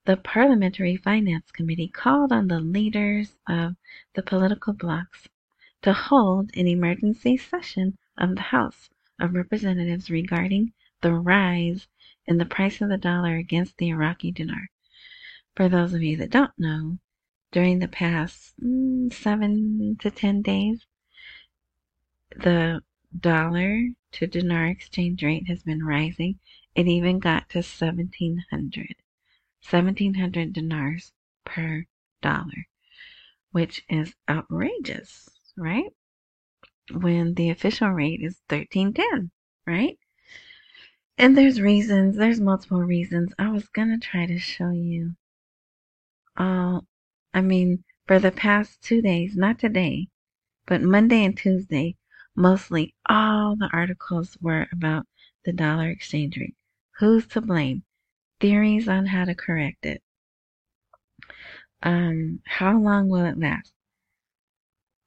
the 0.04 0.16
Parliamentary 0.16 0.96
Finance 0.96 1.50
Committee 1.50 1.88
called 1.88 2.32
on 2.32 2.48
the 2.48 2.60
leaders 2.60 3.36
of 3.48 3.76
the 4.14 4.22
political 4.22 4.72
blocs 4.72 5.28
to 5.82 5.92
hold 5.92 6.50
an 6.54 6.66
emergency 6.66 7.36
session 7.36 7.96
of 8.18 8.34
the 8.34 8.42
House 8.42 8.90
of 9.18 9.34
Representatives 9.34 10.10
regarding 10.10 10.72
the 11.00 11.12
rise 11.14 11.88
in 12.26 12.38
the 12.38 12.44
price 12.44 12.80
of 12.80 12.88
the 12.88 12.96
dollar 12.96 13.36
against 13.36 13.78
the 13.78 13.88
Iraqi 13.88 14.32
dinar. 14.32 14.70
For 15.54 15.68
those 15.68 15.94
of 15.94 16.02
you 16.02 16.16
that 16.18 16.30
don't 16.30 16.58
know, 16.58 16.98
during 17.52 17.78
the 17.78 17.88
past 17.88 18.54
mm, 18.60 19.12
seven 19.12 19.96
to 20.00 20.10
ten 20.10 20.42
days, 20.42 20.86
the 22.36 22.82
dollar 23.18 23.90
to 24.12 24.26
dinar 24.26 24.66
exchange 24.66 25.22
rate 25.22 25.46
has 25.48 25.62
been 25.62 25.84
rising. 25.84 26.38
It 26.74 26.86
even 26.86 27.18
got 27.18 27.48
to 27.50 27.58
1700. 27.58 28.96
1700 29.68 30.52
dinars 30.52 31.12
per 31.44 31.86
dollar, 32.20 32.68
which 33.50 33.84
is 33.88 34.14
outrageous, 34.28 35.28
right? 35.56 35.92
When 36.92 37.34
the 37.34 37.50
official 37.50 37.90
rate 37.90 38.20
is 38.22 38.42
1310, 38.48 39.30
right? 39.66 39.98
And 41.18 41.36
there's 41.36 41.60
reasons, 41.62 42.16
there's 42.16 42.40
multiple 42.40 42.82
reasons. 42.82 43.32
I 43.38 43.48
was 43.48 43.68
going 43.68 43.88
to 43.88 43.98
try 43.98 44.26
to 44.26 44.38
show 44.38 44.70
you 44.70 45.16
all, 46.36 46.86
I 47.32 47.40
mean, 47.40 47.84
for 48.06 48.18
the 48.18 48.30
past 48.30 48.82
two 48.82 49.00
days, 49.00 49.34
not 49.34 49.58
today, 49.58 50.08
but 50.66 50.82
Monday 50.82 51.24
and 51.24 51.36
Tuesday, 51.36 51.96
mostly 52.34 52.94
all 53.08 53.56
the 53.56 53.70
articles 53.72 54.36
were 54.42 54.66
about 54.72 55.06
the 55.46 55.52
dollar 55.52 55.88
exchange 55.88 56.36
rate. 56.36 56.54
Who's 56.98 57.26
to 57.28 57.40
blame? 57.40 57.84
Theories 58.38 58.86
on 58.86 59.06
how 59.06 59.24
to 59.24 59.34
correct 59.34 59.86
it. 59.86 60.02
Um, 61.82 62.40
how 62.44 62.78
long 62.78 63.08
will 63.08 63.24
it 63.24 63.38
last? 63.38 63.72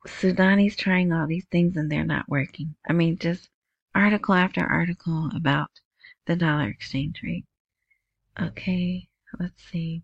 Sudani's 0.07 0.75
trying 0.75 1.11
all 1.13 1.27
these 1.27 1.45
things 1.51 1.77
and 1.77 1.91
they're 1.91 2.03
not 2.03 2.27
working. 2.27 2.75
I 2.87 2.93
mean, 2.93 3.19
just 3.19 3.49
article 3.93 4.33
after 4.33 4.65
article 4.65 5.29
about 5.35 5.69
the 6.29 6.35
dollar 6.35 6.67
exchange 6.69 7.21
rate. 7.23 7.45
Okay, 8.39 9.09
let's 9.39 9.63
see. 9.63 10.03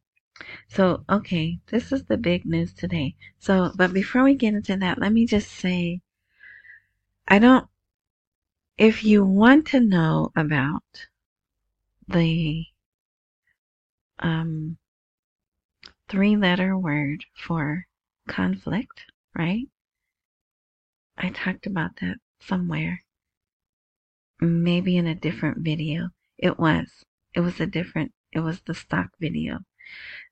So, 0.68 1.06
okay, 1.08 1.60
this 1.68 1.92
is 1.92 2.06
the 2.06 2.18
big 2.18 2.46
news 2.46 2.74
today. 2.74 3.16
So, 3.38 3.72
but 3.76 3.94
before 3.94 4.24
we 4.24 4.34
get 4.34 4.56
into 4.56 4.76
that, 4.78 5.00
let 5.00 5.14
me 5.14 5.28
just 5.28 5.52
say 5.52 6.02
I 7.28 7.38
don't, 7.38 7.68
if 8.78 9.04
you 9.04 9.24
want 9.24 9.68
to 9.68 9.80
know 9.80 10.32
about 10.36 11.08
the 12.08 12.66
um, 14.18 14.78
three 16.10 16.36
letter 16.36 16.76
word 16.76 17.24
for 17.36 17.86
conflict, 18.28 19.06
right? 19.38 19.68
I 21.18 21.30
talked 21.30 21.68
about 21.68 21.98
that 22.02 22.18
somewhere. 22.40 23.05
Maybe 24.42 24.98
in 24.98 25.08
a 25.08 25.16
different 25.16 25.60
video. 25.60 26.10
It 26.38 26.60
was. 26.60 27.06
It 27.34 27.40
was 27.42 27.60
a 27.60 27.66
different, 27.66 28.14
it 28.32 28.40
was 28.40 28.62
the 28.62 28.74
stock 28.74 29.10
video. 29.20 29.60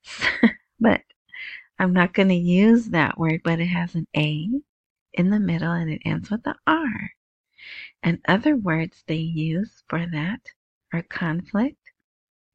but 0.80 1.02
I'm 1.78 1.92
not 1.92 2.14
going 2.14 2.28
to 2.28 2.34
use 2.34 2.86
that 2.90 3.18
word, 3.18 3.40
but 3.44 3.60
it 3.60 3.66
has 3.66 3.94
an 3.94 4.06
A 4.16 4.48
in 5.12 5.30
the 5.30 5.40
middle 5.40 5.72
and 5.72 5.90
it 5.90 6.02
ends 6.04 6.30
with 6.30 6.42
the 6.44 6.56
R. 6.66 7.12
And 8.02 8.20
other 8.28 8.56
words 8.56 9.02
they 9.06 9.16
use 9.16 9.82
for 9.88 10.06
that 10.06 10.40
are 10.92 11.02
conflict, 11.02 11.92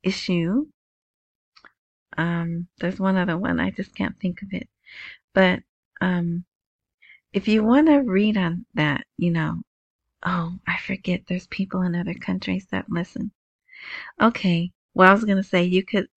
issue. 0.04 0.68
Um, 2.18 2.68
there's 2.80 3.00
one 3.00 3.18
other 3.18 3.38
one, 3.38 3.60
I 3.60 3.72
just 3.72 3.96
can't 3.96 4.20
think 4.20 4.42
of 4.42 4.50
it. 4.52 4.70
But 5.34 5.64
um, 6.02 6.46
if 7.34 7.48
you 7.48 7.64
want 7.64 7.88
to 7.88 7.98
read 7.98 8.38
on 8.38 8.66
that, 8.76 9.06
you 9.18 9.32
know, 9.32 9.62
oh, 10.24 10.60
I 10.68 10.78
forget 10.78 11.22
there's 11.28 11.48
people 11.48 11.82
in 11.82 11.96
other 11.96 12.14
countries 12.14 12.68
that 12.72 12.90
listen. 12.90 13.32
Okay, 14.22 14.72
well, 14.94 15.10
I 15.10 15.14
was 15.14 15.26
going 15.26 15.38
to 15.38 15.44
say 15.44 15.64
you 15.64 15.84
could 15.84 16.08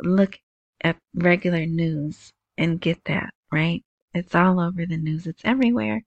look 0.00 0.38
at 0.82 0.96
regular 1.14 1.66
news 1.66 2.32
and 2.56 2.80
get 2.80 3.04
that, 3.04 3.34
right? 3.50 3.84
It's 4.14 4.34
all 4.34 4.60
over 4.60 4.86
the 4.86 4.96
news. 4.96 5.26
It's 5.26 5.44
everywhere. 5.44 6.04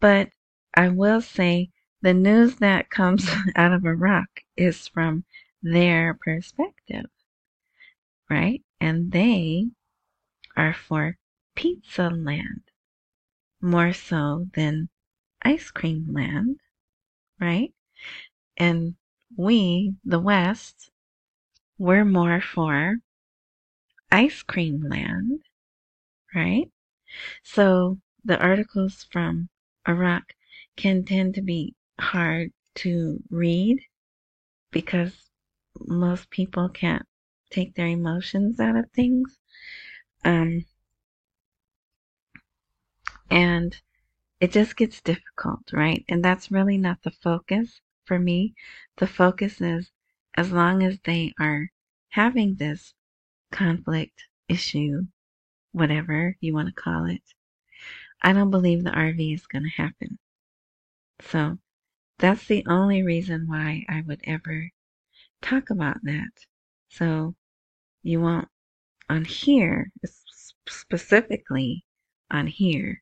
But 0.00 0.30
I 0.74 0.88
will 0.88 1.20
say 1.20 1.70
the 2.02 2.14
news 2.14 2.56
that 2.56 2.90
comes 2.90 3.28
out 3.56 3.72
of 3.72 3.84
Iraq 3.84 4.28
is 4.56 4.88
from 4.88 5.24
their 5.62 6.14
perspective, 6.14 7.06
right? 8.28 8.62
And 8.80 9.12
they 9.12 9.70
are 10.56 10.74
for 10.74 11.16
pizza 11.54 12.10
land 12.10 12.62
more 13.60 13.92
so 13.92 14.46
than 14.54 14.88
ice 15.44 15.70
cream 15.70 16.06
land, 16.12 16.58
right? 17.40 17.72
And 18.56 18.94
we, 19.36 19.94
the 20.04 20.20
West, 20.20 20.90
we're 21.78 22.04
more 22.04 22.40
for 22.40 22.96
ice 24.10 24.42
cream 24.42 24.82
land, 24.88 25.40
right? 26.34 26.70
So 27.42 27.98
the 28.24 28.38
articles 28.38 29.06
from 29.10 29.48
Iraq 29.86 30.24
can 30.76 31.04
tend 31.04 31.34
to 31.34 31.42
be 31.42 31.74
hard 32.00 32.52
to 32.76 33.22
read 33.30 33.80
because 34.70 35.30
most 35.78 36.30
people 36.30 36.68
can't 36.68 37.06
take 37.50 37.74
their 37.74 37.86
emotions 37.86 38.58
out 38.58 38.76
of 38.76 38.90
things. 38.90 39.38
Um, 40.24 40.64
and 43.30 43.76
it 44.44 44.52
just 44.52 44.76
gets 44.76 45.00
difficult, 45.00 45.72
right? 45.72 46.04
And 46.06 46.22
that's 46.22 46.50
really 46.50 46.76
not 46.76 46.98
the 47.02 47.10
focus 47.10 47.80
for 48.04 48.18
me. 48.18 48.54
The 48.98 49.06
focus 49.06 49.58
is 49.58 49.90
as 50.36 50.52
long 50.52 50.82
as 50.82 50.98
they 51.02 51.32
are 51.40 51.70
having 52.10 52.56
this 52.56 52.92
conflict 53.50 54.24
issue 54.46 55.06
whatever 55.72 56.36
you 56.40 56.52
want 56.52 56.68
to 56.68 56.74
call 56.74 57.06
it. 57.06 57.22
I 58.20 58.34
don't 58.34 58.50
believe 58.50 58.84
the 58.84 58.90
RV 58.90 59.34
is 59.34 59.46
going 59.46 59.62
to 59.62 59.82
happen. 59.82 60.18
So 61.22 61.56
that's 62.18 62.46
the 62.46 62.66
only 62.68 63.02
reason 63.02 63.46
why 63.46 63.86
I 63.88 64.02
would 64.02 64.20
ever 64.24 64.70
talk 65.40 65.70
about 65.70 65.96
that. 66.02 66.32
So 66.90 67.34
you 68.02 68.20
won't, 68.20 68.48
on 69.08 69.24
here, 69.24 69.90
specifically 70.68 71.86
on 72.30 72.46
here, 72.46 73.00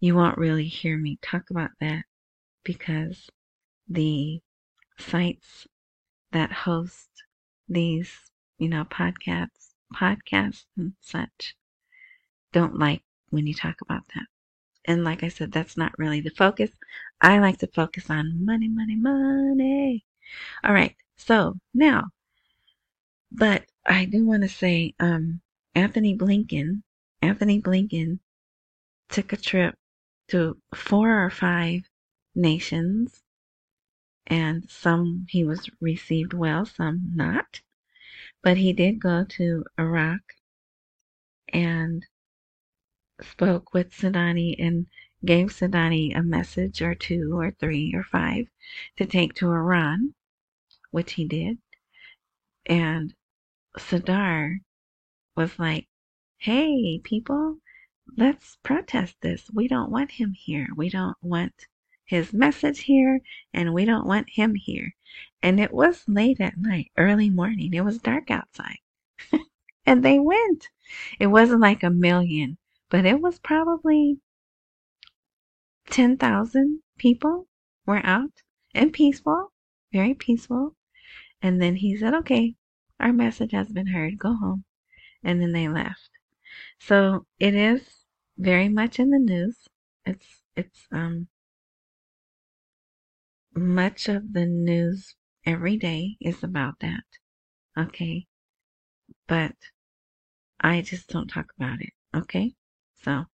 you 0.00 0.14
won't 0.14 0.38
really 0.38 0.66
hear 0.66 0.96
me 0.96 1.18
talk 1.22 1.50
about 1.50 1.70
that 1.80 2.04
because 2.64 3.30
the 3.88 4.40
sites 4.98 5.66
that 6.32 6.52
host 6.52 7.08
these, 7.68 8.12
you 8.58 8.68
know, 8.68 8.84
podcasts, 8.84 9.74
podcasts 9.94 10.64
and 10.76 10.94
such 11.00 11.54
don't 12.52 12.78
like 12.78 13.02
when 13.30 13.46
you 13.46 13.54
talk 13.54 13.80
about 13.82 14.02
that. 14.14 14.26
And 14.86 15.04
like 15.04 15.22
I 15.22 15.28
said, 15.28 15.52
that's 15.52 15.76
not 15.76 15.98
really 15.98 16.20
the 16.20 16.30
focus. 16.30 16.70
I 17.20 17.38
like 17.38 17.58
to 17.58 17.66
focus 17.66 18.10
on 18.10 18.44
money, 18.44 18.68
money, 18.68 18.96
money. 18.96 20.04
All 20.64 20.72
right. 20.72 20.96
So 21.16 21.58
now, 21.74 22.04
but 23.30 23.64
I 23.86 24.06
do 24.06 24.26
want 24.26 24.42
to 24.42 24.48
say, 24.48 24.94
um, 25.00 25.40
Antony 25.74 26.16
Blinken, 26.16 26.82
Anthony 27.22 27.60
Blinken 27.60 28.18
took 29.08 29.32
a 29.32 29.36
trip 29.36 29.76
to 30.30 30.56
four 30.74 31.24
or 31.24 31.30
five 31.30 31.88
nations 32.34 33.22
and 34.26 34.70
some 34.70 35.26
he 35.28 35.44
was 35.44 35.68
received 35.80 36.32
well, 36.32 36.64
some 36.64 37.10
not. 37.14 37.60
But 38.42 38.56
he 38.56 38.72
did 38.72 39.00
go 39.00 39.24
to 39.24 39.64
Iraq 39.78 40.20
and 41.48 42.06
spoke 43.20 43.74
with 43.74 43.92
Sudani 43.92 44.54
and 44.58 44.86
gave 45.24 45.48
Sudani 45.48 46.16
a 46.16 46.22
message 46.22 46.80
or 46.80 46.94
two 46.94 47.36
or 47.36 47.50
three 47.50 47.92
or 47.94 48.04
five 48.04 48.46
to 48.96 49.04
take 49.04 49.34
to 49.34 49.50
Iran, 49.50 50.14
which 50.92 51.14
he 51.14 51.26
did. 51.26 51.58
And 52.66 53.14
Sadr 53.76 54.60
was 55.36 55.58
like, 55.58 55.88
hey, 56.38 57.00
people, 57.02 57.58
let's 58.16 58.56
protest 58.62 59.16
this. 59.20 59.50
We 59.52 59.68
don't 59.68 59.90
want 59.90 60.12
him 60.12 60.32
here. 60.32 60.68
We 60.76 60.90
don't 60.90 61.16
want 61.22 61.66
his 62.04 62.32
message 62.32 62.80
here, 62.80 63.20
and 63.52 63.72
we 63.72 63.84
don't 63.84 64.06
want 64.06 64.30
him 64.30 64.54
here. 64.54 64.94
And 65.42 65.60
it 65.60 65.72
was 65.72 66.04
late 66.08 66.40
at 66.40 66.58
night, 66.58 66.90
early 66.96 67.30
morning. 67.30 67.72
It 67.74 67.84
was 67.84 67.98
dark 67.98 68.30
outside. 68.30 68.78
and 69.86 70.04
they 70.04 70.18
went. 70.18 70.68
It 71.18 71.28
wasn't 71.28 71.60
like 71.60 71.82
a 71.82 71.90
million 71.90 72.58
but 72.90 73.06
it 73.06 73.20
was 73.20 73.38
probably 73.38 74.18
10,000 75.90 76.82
people 76.98 77.46
were 77.86 78.04
out 78.04 78.42
and 78.74 78.92
peaceful, 78.92 79.52
very 79.92 80.12
peaceful. 80.12 80.74
And 81.40 81.62
then 81.62 81.76
he 81.76 81.96
said, 81.96 82.14
okay, 82.14 82.56
our 82.98 83.12
message 83.12 83.52
has 83.52 83.68
been 83.68 83.86
heard. 83.86 84.18
Go 84.18 84.34
home. 84.34 84.64
And 85.22 85.40
then 85.40 85.52
they 85.52 85.68
left. 85.68 86.10
So 86.80 87.26
it 87.38 87.54
is 87.54 87.99
very 88.40 88.68
much 88.68 88.98
in 88.98 89.10
the 89.10 89.18
news. 89.18 89.68
It's, 90.04 90.42
it's, 90.56 90.88
um, 90.92 91.28
much 93.54 94.08
of 94.08 94.32
the 94.32 94.44
news 94.46 95.14
every 95.46 95.76
day 95.76 96.16
is 96.20 96.42
about 96.42 96.80
that. 96.80 97.04
Okay. 97.78 98.26
But 99.26 99.56
I 100.60 100.80
just 100.80 101.08
don't 101.10 101.28
talk 101.28 101.52
about 101.58 101.82
it. 101.82 101.92
Okay. 102.14 102.54
So, 103.02 103.26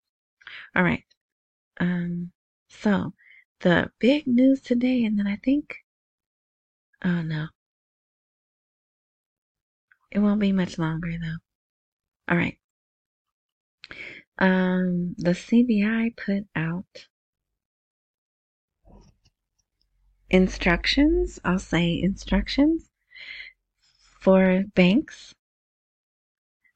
all 0.77 0.83
right. 0.83 1.05
Um, 1.81 2.33
so 2.69 3.14
the 3.61 3.92
big 4.01 4.27
news 4.27 4.61
today, 4.61 5.05
and 5.05 5.19
then 5.19 5.27
I 5.27 5.37
think, 5.37 5.75
oh 7.05 7.23
no, 7.23 7.49
it 10.11 10.19
won't 10.19 10.40
be 10.40 10.51
much 10.51 10.79
longer 10.79 11.12
though. 11.16 11.38
All 12.29 12.37
right. 12.38 12.59
Um, 14.38 15.14
the 15.16 15.31
CBI 15.31 16.14
put 16.16 16.46
out 16.55 17.07
instructions, 20.29 21.38
I'll 21.44 21.59
say 21.59 22.01
instructions 22.01 22.90
for 24.20 24.64
banks 24.75 25.35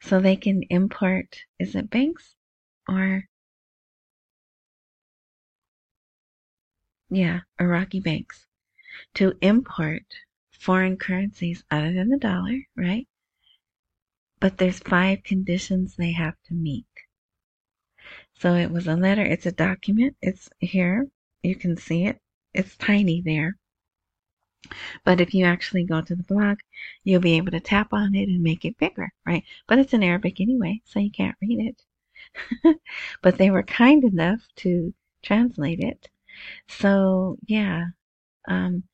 so 0.00 0.20
they 0.20 0.36
can 0.36 0.62
import, 0.70 1.40
is 1.58 1.74
it 1.74 1.90
banks 1.90 2.34
or, 2.88 3.24
yeah, 7.10 7.40
Iraqi 7.60 8.00
banks 8.00 8.46
to 9.14 9.34
import 9.42 10.04
foreign 10.50 10.96
currencies 10.96 11.64
other 11.70 11.92
than 11.92 12.08
the 12.08 12.18
dollar, 12.18 12.58
right? 12.76 13.06
But 14.40 14.56
there's 14.56 14.78
five 14.78 15.22
conditions 15.22 15.96
they 15.96 16.12
have 16.12 16.36
to 16.46 16.54
meet. 16.54 16.86
So 18.40 18.54
it 18.54 18.70
was 18.70 18.88
a 18.88 18.96
letter, 18.96 19.24
it's 19.24 19.46
a 19.46 19.52
document, 19.52 20.16
it's 20.20 20.48
here, 20.58 21.08
you 21.42 21.54
can 21.54 21.76
see 21.76 22.06
it 22.06 22.20
it's 22.52 22.76
tiny 22.76 23.22
there. 23.24 23.56
But 25.04 25.20
if 25.20 25.34
you 25.34 25.44
actually 25.44 25.84
go 25.84 26.00
to 26.02 26.14
the 26.14 26.22
blog, 26.22 26.58
you'll 27.04 27.20
be 27.20 27.36
able 27.36 27.52
to 27.52 27.60
tap 27.60 27.92
on 27.92 28.14
it 28.14 28.28
and 28.28 28.42
make 28.42 28.64
it 28.64 28.76
bigger, 28.78 29.10
right? 29.24 29.44
But 29.66 29.78
it's 29.78 29.94
in 29.94 30.02
Arabic 30.02 30.40
anyway, 30.40 30.82
so 30.84 31.00
you 31.00 31.10
can't 31.10 31.36
read 31.40 31.74
it. 32.64 32.80
but 33.22 33.38
they 33.38 33.50
were 33.50 33.62
kind 33.62 34.04
enough 34.04 34.46
to 34.56 34.92
translate 35.22 35.80
it. 35.80 36.08
So, 36.68 37.38
yeah. 37.46 37.86
Um, 38.46 38.84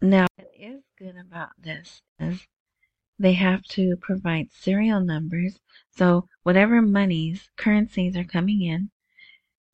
now, 0.00 0.26
what 0.36 0.50
is 0.58 0.82
good 0.98 1.16
about 1.16 1.50
this 1.58 2.00
is 2.18 2.46
they 3.18 3.32
have 3.32 3.62
to 3.64 3.96
provide 3.96 4.52
serial 4.52 5.00
numbers. 5.00 5.58
So, 5.90 6.28
whatever 6.42 6.82
monies, 6.82 7.50
currencies 7.56 8.16
are 8.16 8.24
coming 8.24 8.62
in, 8.62 8.90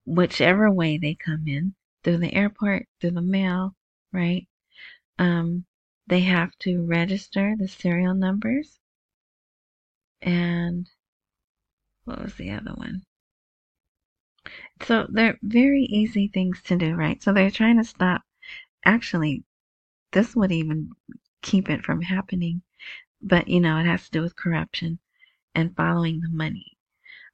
whichever 0.05 0.71
way 0.71 0.99
they 0.99 1.15
come 1.15 1.47
in, 1.47 1.75
through 2.03 2.19
the 2.19 2.35
airport, 2.35 2.87
through 3.01 3.13
the 3.13 3.23
mail, 3.23 3.75
right? 4.13 4.47
Um, 5.19 5.65
they 6.07 6.21
have 6.21 6.57
to 6.61 6.85
register 6.85 7.57
the 7.59 7.69
serial 7.69 8.15
numbers. 8.15 8.79
And 10.21 10.89
what 12.05 12.23
was 12.23 12.35
the 12.35 12.51
other 12.51 12.73
one? 12.75 13.03
So 14.83 15.07
they're 15.09 15.39
very 15.43 15.83
easy 15.83 16.29
things 16.29 16.61
to 16.63 16.77
do, 16.77 16.95
right? 16.95 17.23
So 17.23 17.33
they're 17.33 17.51
trying 17.51 17.79
to 17.79 17.85
stop. 17.85 18.23
Actually, 18.85 19.45
this 20.13 20.35
would 20.35 20.51
even 20.53 20.91
keep 21.43 21.71
it 21.71 21.85
from 21.85 22.03
happening. 22.03 22.63
But, 23.23 23.49
you 23.49 23.61
know, 23.61 23.79
it 23.79 23.87
has 23.87 24.05
to 24.07 24.11
do 24.11 24.23
with 24.23 24.37
corruption 24.37 24.99
and 25.55 25.77
following 25.77 26.21
the 26.21 26.29
money. 26.29 26.77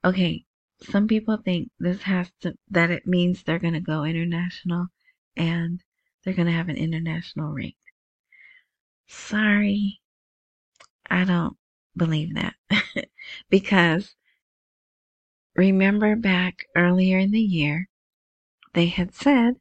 Okay, 0.05 0.45
some 0.83 1.09
people 1.09 1.37
think 1.37 1.71
this 1.79 2.03
has 2.03 2.31
to 2.41 2.57
that 2.71 2.91
it 2.91 3.07
means 3.07 3.43
they're 3.43 3.59
going 3.59 3.75
to 3.75 3.81
go 3.81 4.05
international 4.05 4.89
and 5.37 5.83
they're 6.23 6.35
going 6.35 6.47
to 6.47 6.53
have 6.53 6.69
an 6.69 6.77
international 6.77 7.53
rate. 7.53 7.77
Sorry, 9.07 10.01
I 11.11 11.25
don't 11.25 11.57
believe 11.97 12.35
that 12.35 12.55
because 13.51 14.15
remember 15.57 16.15
back 16.15 16.67
earlier 16.77 17.19
in 17.19 17.33
the 17.33 17.41
year, 17.41 17.89
they 18.75 18.87
had 18.87 19.15
said 19.15 19.57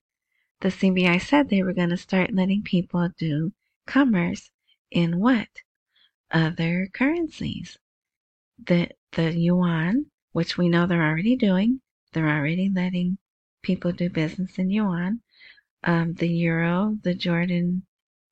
the 0.59 0.69
CBI 0.69 1.21
said 1.21 1.49
they 1.49 1.63
were 1.63 1.73
going 1.73 1.89
to 1.89 1.97
start 1.97 2.33
letting 2.33 2.61
people 2.61 3.09
do 3.17 3.53
commerce 3.85 4.51
in 4.91 5.19
what 5.19 5.47
other 6.31 6.89
currencies. 6.93 7.77
The 8.57 8.89
the 9.13 9.33
yuan 9.37 10.07
which 10.37 10.57
we 10.57 10.69
know 10.69 10.85
they're 10.85 11.03
already 11.03 11.35
doing. 11.35 11.81
They're 12.13 12.29
already 12.29 12.69
letting 12.69 13.17
people 13.63 13.91
do 13.91 14.09
business 14.09 14.59
in 14.59 14.69
yuan. 14.69 15.21
Um, 15.83 16.13
the 16.13 16.27
euro, 16.27 16.97
the 17.01 17.15
Jordan, 17.15 17.87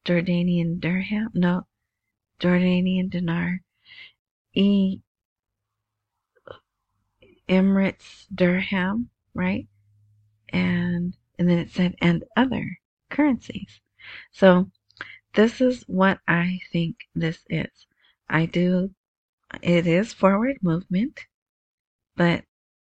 Jordanian 0.06 0.80
dirham, 0.80 1.32
no, 1.34 1.66
Jordanian 2.40 3.10
dinar, 3.10 3.62
e, 4.54 5.00
Emirates 7.50 8.28
dirham, 8.34 9.10
right? 9.34 9.68
And 10.50 11.16
and 11.40 11.50
then 11.50 11.58
it 11.58 11.72
said 11.72 11.96
and 12.02 12.24
other 12.38 12.80
currencies. 13.10 13.82
So 14.32 14.70
this 15.36 15.62
is 15.62 15.84
what 15.88 16.20
I 16.28 16.60
think 16.72 16.98
this 17.14 17.46
is. 17.50 17.88
I 18.30 18.46
do. 18.48 18.92
It 19.62 19.88
is 19.88 20.14
forward 20.14 20.58
movement 20.62 21.20
but 22.16 22.46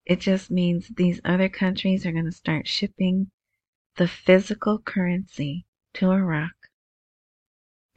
it 0.06 0.19
just 0.19 0.49
means 0.49 0.88
these 0.88 1.19
other 1.25 1.49
countries 1.49 2.06
are 2.06 2.12
going 2.12 2.25
to 2.25 2.32
start 2.32 2.67
shipping 2.67 3.30
the 3.97 4.08
physical 4.08 4.80
currency 4.80 5.65
to 5.93 6.12
Iraq. 6.12 6.54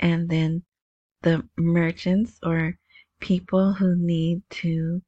And 0.00 0.28
then 0.28 0.64
the 1.22 1.48
merchants 1.56 2.38
or 2.42 2.78
people 3.20 3.74
who 3.74 3.94
need 3.96 4.42
to, 4.50 5.02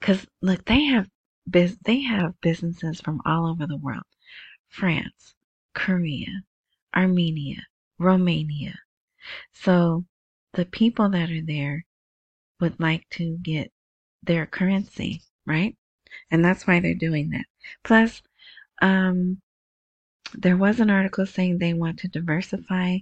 because 0.00 0.26
look, 0.42 0.64
they 0.64 0.84
have 0.86 1.08
biz, 1.48 1.78
they 1.84 2.00
have 2.00 2.40
businesses 2.40 3.00
from 3.00 3.20
all 3.24 3.46
over 3.46 3.66
the 3.66 3.76
world, 3.76 4.02
France, 4.68 5.34
Korea, 5.74 6.42
Armenia, 6.94 7.62
Romania. 7.98 8.78
So 9.52 10.04
the 10.52 10.64
people 10.66 11.08
that 11.10 11.30
are 11.30 11.42
there 11.42 11.84
would 12.60 12.78
like 12.80 13.08
to 13.10 13.38
get 13.38 13.72
their 14.22 14.46
currency, 14.46 15.22
right? 15.46 15.76
And 16.30 16.44
that's 16.44 16.66
why 16.66 16.80
they're 16.80 16.94
doing 16.94 17.30
that. 17.30 17.46
Plus, 17.82 18.22
um, 18.82 19.40
there 20.32 20.56
was 20.56 20.80
an 20.80 20.90
article 20.90 21.26
saying 21.26 21.58
they 21.58 21.74
want 21.74 21.98
to 22.00 22.08
diversify. 22.08 22.98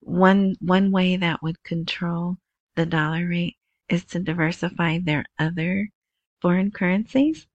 One 0.00 0.56
one 0.60 0.90
way 0.90 1.16
that 1.16 1.42
would 1.42 1.62
control 1.62 2.38
the 2.74 2.86
dollar 2.86 3.28
rate 3.28 3.56
is 3.88 4.04
to 4.06 4.18
diversify 4.18 4.98
their 4.98 5.24
other 5.38 5.90
foreign 6.40 6.70
currencies. 6.70 7.46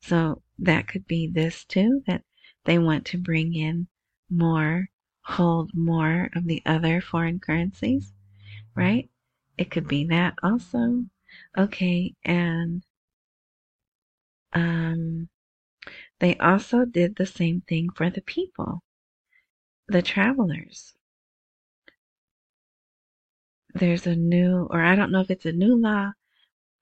So 0.00 0.42
that 0.58 0.88
could 0.88 1.06
be 1.06 1.26
this 1.26 1.64
too, 1.64 2.02
that 2.06 2.22
they 2.64 2.78
want 2.78 3.06
to 3.06 3.18
bring 3.18 3.54
in 3.54 3.88
more, 4.28 4.88
hold 5.22 5.74
more 5.74 6.30
of 6.34 6.44
the 6.44 6.62
other 6.66 7.00
foreign 7.00 7.38
currencies, 7.38 8.12
right? 8.74 9.10
It 9.58 9.70
could 9.70 9.88
be 9.88 10.04
that 10.06 10.34
also. 10.42 11.06
Okay, 11.56 12.14
and 12.24 12.84
um, 14.52 15.28
they 16.18 16.36
also 16.38 16.84
did 16.84 17.16
the 17.16 17.26
same 17.26 17.60
thing 17.62 17.90
for 17.90 18.10
the 18.10 18.22
people, 18.22 18.82
the 19.88 20.02
travelers. 20.02 20.94
There's 23.74 24.06
a 24.06 24.16
new, 24.16 24.66
or 24.70 24.82
I 24.82 24.96
don't 24.96 25.12
know 25.12 25.20
if 25.20 25.30
it's 25.30 25.46
a 25.46 25.52
new 25.52 25.76
law. 25.76 26.12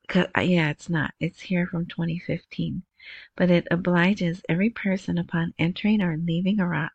Cause, 0.09 0.27
uh, 0.37 0.41
yeah, 0.41 0.71
it's 0.71 0.89
not. 0.89 1.13
It's 1.21 1.41
here 1.41 1.67
from 1.67 1.87
2015. 1.87 2.83
But 3.37 3.51
it 3.51 3.69
obliges 3.71 4.43
every 4.49 4.71
person 4.71 5.19
upon 5.19 5.55
entering 5.59 6.01
or 6.01 6.17
leaving 6.17 6.61
Iraq 6.61 6.93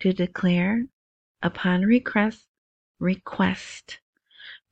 to 0.00 0.12
declare 0.12 0.86
upon 1.42 1.82
request, 1.82 2.46
request 2.98 4.00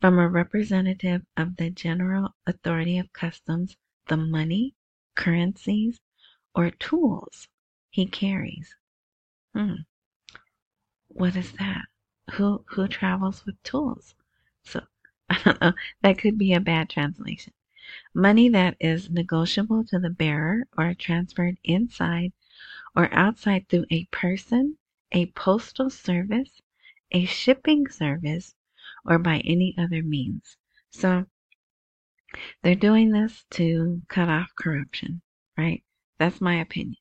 from 0.00 0.18
a 0.18 0.28
representative 0.28 1.22
of 1.36 1.56
the 1.56 1.70
General 1.70 2.34
Authority 2.46 2.98
of 2.98 3.12
Customs 3.12 3.76
the 4.08 4.16
money, 4.16 4.74
currencies, 5.14 6.00
or 6.54 6.70
tools 6.70 7.48
he 7.90 8.06
carries. 8.06 8.74
Hmm. 9.54 9.76
What 11.08 11.36
is 11.36 11.52
that? 11.52 11.86
Who 12.32 12.64
who 12.68 12.88
travels 12.88 13.46
with 13.46 13.62
tools? 13.62 14.14
So 14.62 14.84
I 15.30 15.40
don't 15.42 15.60
know. 15.60 15.72
That 16.02 16.18
could 16.18 16.36
be 16.36 16.52
a 16.52 16.60
bad 16.60 16.90
translation. 16.90 17.52
Money 18.12 18.48
that 18.50 18.76
is 18.80 19.10
negotiable 19.10 19.84
to 19.84 19.98
the 19.98 20.10
bearer 20.10 20.66
or 20.76 20.92
transferred 20.94 21.58
inside 21.64 22.32
or 22.96 23.12
outside 23.14 23.68
through 23.68 23.86
a 23.90 24.04
person, 24.06 24.76
a 25.14 25.26
postal 25.26 25.88
service, 25.88 26.60
a 27.12 27.24
shipping 27.24 27.88
service, 27.88 28.54
or 29.06 29.16
by 29.16 29.38
any 29.44 29.72
other 29.78 30.02
means. 30.02 30.56
So 30.90 31.26
they're 32.62 32.74
doing 32.74 33.10
this 33.10 33.44
to 33.52 34.02
cut 34.08 34.28
off 34.28 34.52
corruption, 34.56 35.22
right? 35.56 35.84
That's 36.18 36.40
my 36.40 36.60
opinion. 36.60 36.96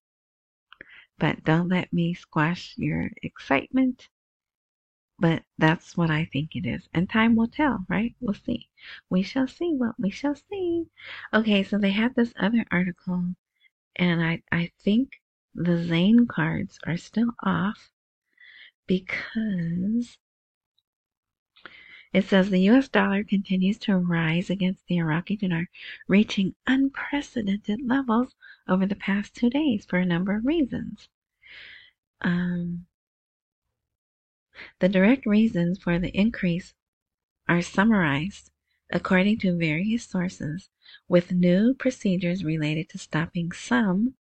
But 1.17 1.43
don't 1.43 1.69
let 1.69 1.91
me 1.91 2.13
squash 2.13 2.75
your 2.77 3.09
excitement. 3.23 4.09
But 5.17 5.43
that's 5.57 5.97
what 5.97 6.11
I 6.11 6.25
think 6.25 6.55
it 6.55 6.67
is. 6.67 6.87
And 6.93 7.09
time 7.09 7.35
will 7.35 7.47
tell, 7.47 7.85
right? 7.89 8.15
We'll 8.19 8.35
see. 8.35 8.69
We 9.09 9.23
shall 9.23 9.47
see 9.47 9.73
what 9.73 9.95
we 9.97 10.11
shall 10.11 10.35
see. 10.35 10.85
Okay, 11.33 11.63
so 11.63 11.79
they 11.79 11.91
had 11.91 12.13
this 12.13 12.33
other 12.37 12.65
article, 12.69 13.33
and 13.95 14.21
I, 14.21 14.43
I 14.51 14.71
think 14.83 15.13
the 15.55 15.83
Zain 15.83 16.27
cards 16.27 16.77
are 16.85 16.97
still 16.97 17.31
off 17.43 17.92
because 18.87 20.17
it 22.13 22.25
says 22.25 22.49
the 22.49 22.69
US 22.69 22.87
dollar 22.89 23.23
continues 23.23 23.79
to 23.79 23.97
rise 23.97 24.49
against 24.49 24.85
the 24.87 24.97
Iraqi 24.97 25.35
dinar, 25.35 25.67
reaching 26.07 26.55
unprecedented 26.67 27.81
levels 27.81 28.35
over 28.67 28.85
the 28.85 28.95
past 28.95 29.33
two 29.33 29.49
days 29.49 29.85
for 29.85 29.97
a 29.97 30.05
number 30.05 30.35
of 30.35 30.45
reasons. 30.45 31.09
Um, 32.21 32.85
the 34.79 34.89
direct 34.89 35.25
reasons 35.25 35.79
for 35.79 35.97
the 35.97 36.15
increase 36.15 36.75
are 37.47 37.61
summarized 37.61 38.51
according 38.91 39.39
to 39.39 39.57
various 39.57 40.05
sources 40.05 40.69
with 41.07 41.31
new 41.31 41.73
procedures 41.73 42.43
related 42.43 42.89
to 42.89 42.99
stopping 42.99 43.51
some 43.51 44.13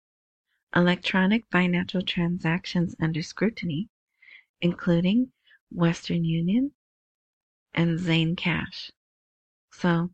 electronic 0.75 1.45
financial 1.51 2.01
transactions 2.01 2.97
under 2.99 3.23
scrutiny, 3.23 3.91
including 4.63 5.33
Western 5.71 6.25
Union 6.25 6.73
and 7.75 7.99
Zain 7.99 8.35
Cash. 8.35 8.91
So 9.73 10.11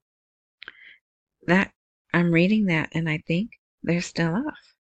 that 1.48 1.72
I'm 2.14 2.30
reading 2.32 2.66
that 2.66 2.90
and 2.92 3.08
I 3.10 3.18
think 3.26 3.50
they're 3.82 4.00
still 4.00 4.34
off. 4.36 4.74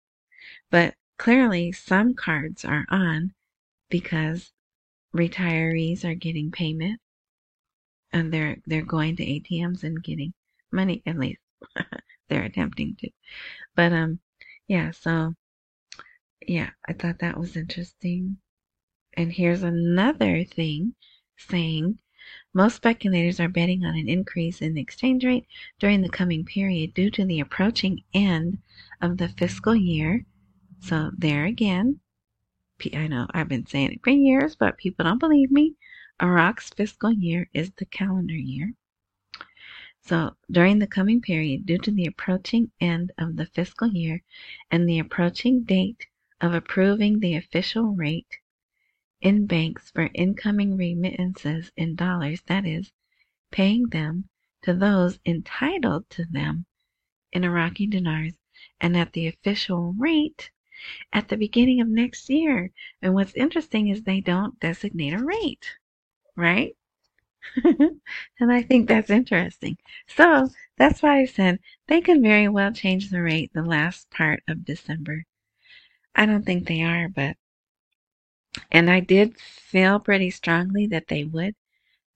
But 0.70 0.96
clearly 1.18 1.72
some 1.72 2.14
cards 2.14 2.64
are 2.64 2.86
on 2.90 3.34
because 3.90 4.52
retirees 5.14 6.04
are 6.04 6.14
getting 6.14 6.50
payment 6.52 7.00
and 8.12 8.32
they're 8.32 8.56
they're 8.66 8.82
going 8.82 9.16
to 9.16 9.24
ATMs 9.26 9.84
and 9.84 10.02
getting 10.02 10.32
money 10.72 11.02
at 11.04 11.18
least 11.18 11.40
they're 12.28 12.44
attempting 12.44 12.96
to. 12.96 13.10
But 13.76 13.92
um 13.92 14.20
yeah, 14.68 14.92
so 14.92 15.34
yeah, 16.46 16.70
I 16.88 16.92
thought 16.92 17.18
that 17.18 17.38
was 17.38 17.56
interesting. 17.56 18.38
And 19.16 19.32
here's 19.32 19.62
another 19.62 20.44
thing 20.44 20.94
saying 21.36 22.00
most 22.52 22.76
speculators 22.76 23.38
are 23.38 23.48
betting 23.48 23.84
on 23.84 23.96
an 23.96 24.08
increase 24.08 24.60
in 24.60 24.74
the 24.74 24.80
exchange 24.80 25.24
rate 25.24 25.46
during 25.78 26.02
the 26.02 26.08
coming 26.08 26.44
period 26.44 26.94
due 26.94 27.10
to 27.10 27.24
the 27.24 27.40
approaching 27.40 28.02
end 28.12 28.58
of 29.00 29.18
the 29.18 29.28
fiscal 29.28 29.74
year. 29.74 30.26
So, 30.80 31.12
there 31.16 31.44
again, 31.44 32.00
I 32.92 33.06
know 33.06 33.26
I've 33.30 33.48
been 33.48 33.66
saying 33.66 33.92
it 33.92 34.04
for 34.04 34.10
years, 34.10 34.56
but 34.56 34.78
people 34.78 35.04
don't 35.04 35.18
believe 35.18 35.50
me. 35.50 35.74
Iraq's 36.20 36.70
fiscal 36.70 37.12
year 37.12 37.48
is 37.52 37.72
the 37.72 37.86
calendar 37.86 38.34
year. 38.34 38.74
So, 40.00 40.36
during 40.50 40.78
the 40.78 40.86
coming 40.86 41.20
period, 41.20 41.66
due 41.66 41.78
to 41.78 41.90
the 41.90 42.06
approaching 42.06 42.72
end 42.80 43.12
of 43.18 43.36
the 43.36 43.46
fiscal 43.46 43.88
year 43.88 44.22
and 44.70 44.88
the 44.88 44.98
approaching 44.98 45.62
date 45.62 46.06
of 46.40 46.52
approving 46.52 47.20
the 47.20 47.36
official 47.36 47.94
rate 47.94 48.38
in 49.24 49.46
banks 49.46 49.90
for 49.90 50.10
incoming 50.12 50.76
remittances 50.76 51.72
in 51.78 51.96
dollars, 51.96 52.42
that 52.42 52.66
is, 52.66 52.92
paying 53.50 53.88
them 53.88 54.28
to 54.62 54.74
those 54.74 55.18
entitled 55.24 56.08
to 56.10 56.26
them 56.26 56.66
in 57.32 57.42
Iraqi 57.42 57.86
dinars 57.86 58.34
and 58.82 58.94
at 58.94 59.14
the 59.14 59.26
official 59.26 59.94
rate 59.98 60.50
at 61.10 61.28
the 61.28 61.38
beginning 61.38 61.80
of 61.80 61.88
next 61.88 62.28
year. 62.28 62.70
And 63.00 63.14
what's 63.14 63.32
interesting 63.34 63.88
is 63.88 64.02
they 64.02 64.20
don't 64.20 64.60
designate 64.60 65.14
a 65.14 65.24
rate, 65.24 65.74
right? 66.36 66.76
and 67.64 68.52
I 68.52 68.60
think 68.60 68.88
that's 68.88 69.08
interesting. 69.08 69.78
So 70.06 70.50
that's 70.76 71.02
why 71.02 71.20
I 71.20 71.24
said 71.24 71.60
they 71.86 72.02
can 72.02 72.22
very 72.22 72.48
well 72.48 72.72
change 72.72 73.08
the 73.08 73.22
rate 73.22 73.52
the 73.54 73.62
last 73.62 74.10
part 74.10 74.42
of 74.46 74.66
December. 74.66 75.24
I 76.14 76.26
don't 76.26 76.44
think 76.44 76.68
they 76.68 76.82
are, 76.82 77.08
but 77.08 77.38
and 78.70 78.90
I 78.90 79.00
did 79.00 79.38
feel 79.38 79.98
pretty 79.98 80.30
strongly 80.30 80.86
that 80.88 81.08
they 81.08 81.24
would 81.24 81.54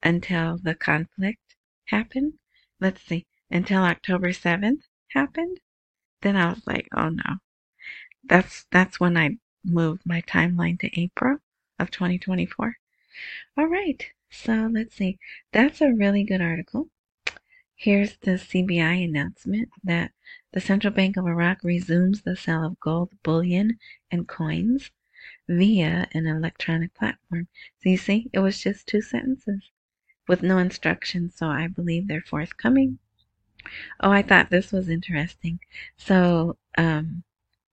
until 0.03 0.59
the 0.59 0.75
conflict 0.75 1.57
happened. 1.87 2.35
Let's 2.81 3.03
see, 3.03 3.27
until 3.51 3.83
October 3.83 4.29
7th 4.33 4.83
happened. 5.09 5.61
Then 6.23 6.37
I 6.37 6.51
was 6.51 6.67
like, 6.67 6.89
oh 6.95 7.09
no. 7.09 7.39
That's 8.25 8.67
that's 8.71 9.01
when 9.01 9.17
I 9.17 9.39
moved 9.65 10.03
my 10.05 10.23
timeline 10.23 10.79
to 10.81 11.01
April 11.01 11.39
of 11.79 11.91
2024. 11.91 12.77
All 13.57 13.67
right. 13.67 14.05
So 14.31 14.71
let's 14.73 14.95
see. 14.97 15.19
That's 15.53 15.81
a 15.81 15.93
really 15.93 16.25
good 16.25 16.41
article. 16.41 16.89
Here's 17.75 18.17
the 18.19 18.33
CBI 18.33 19.05
announcement 19.05 19.69
that 19.85 20.13
the 20.53 20.61
Central 20.61 20.93
Bank 20.93 21.17
of 21.17 21.27
Iraq 21.27 21.63
resumes 21.63 22.23
the 22.23 22.37
sale 22.37 22.65
of 22.65 22.81
gold 22.81 23.11
bullion 23.23 23.79
and 24.11 24.29
coins 24.29 24.91
via 25.49 26.07
an 26.13 26.27
electronic 26.27 26.95
platform. 26.95 27.49
So 27.83 27.89
you 27.89 27.97
see, 27.97 28.31
it 28.33 28.41
was 28.41 28.61
just 28.61 28.87
two 28.87 29.01
sentences 29.01 29.71
with 30.29 30.43
no 30.43 30.59
instructions, 30.59 31.35
so 31.37 31.49
I 31.49 31.67
believe 31.67 32.07
they're 32.07 32.21
forthcoming. 32.21 32.99
Oh, 34.01 34.11
I 34.11 34.23
thought 34.23 34.51
this 34.51 34.73
was 34.73 34.89
interesting. 34.89 35.59
So, 35.97 36.59
um, 36.77 37.25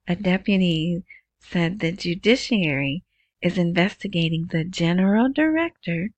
a 0.07 0.15
deputy 0.15 1.03
said 1.39 1.79
the 1.79 1.91
judiciary 1.91 3.03
is 3.41 3.57
investigating 3.57 4.47
the 4.47 4.63
general 4.63 5.29
director 5.29 6.11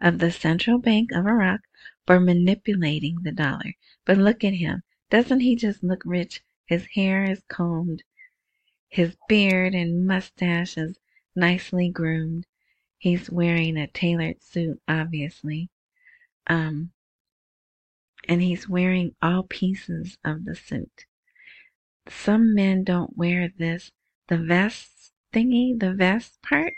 of 0.00 0.18
the 0.18 0.30
Central 0.30 0.78
Bank 0.78 1.10
of 1.12 1.26
Iraq 1.26 1.60
for 2.06 2.20
manipulating 2.20 3.18
the 3.22 3.32
dollar. 3.32 3.74
But 4.04 4.18
look 4.18 4.44
at 4.44 4.54
him. 4.54 4.82
Doesn't 5.10 5.40
he 5.40 5.56
just 5.56 5.82
look 5.82 6.02
rich? 6.04 6.42
His 6.66 6.86
hair 6.94 7.24
is 7.24 7.42
combed. 7.48 8.02
His 8.88 9.16
beard 9.28 9.74
and 9.74 10.06
mustache 10.06 10.76
is 10.78 10.98
nicely 11.36 11.90
groomed. 11.90 12.46
He's 12.96 13.30
wearing 13.30 13.76
a 13.76 13.86
tailored 13.86 14.42
suit, 14.42 14.80
obviously. 14.88 15.68
Um, 16.46 16.92
and 18.28 18.42
he's 18.42 18.68
wearing 18.68 19.14
all 19.22 19.44
pieces 19.44 20.18
of 20.24 20.44
the 20.44 20.54
suit. 20.56 21.04
Some 22.08 22.54
men 22.54 22.84
don't 22.84 23.16
wear 23.16 23.48
this, 23.48 23.92
the 24.28 24.38
vest 24.38 25.12
thingy, 25.32 25.78
the 25.78 25.92
vest 25.92 26.40
part, 26.42 26.72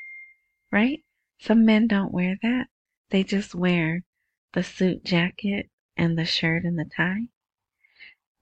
right? 0.70 1.04
Some 1.38 1.64
men 1.64 1.86
don't 1.86 2.12
wear 2.12 2.36
that. 2.42 2.68
They 3.10 3.24
just 3.24 3.54
wear 3.54 4.02
the 4.52 4.62
suit 4.62 5.04
jacket 5.04 5.70
and 5.96 6.18
the 6.18 6.24
shirt 6.24 6.64
and 6.64 6.78
the 6.78 6.84
tie. 6.84 7.28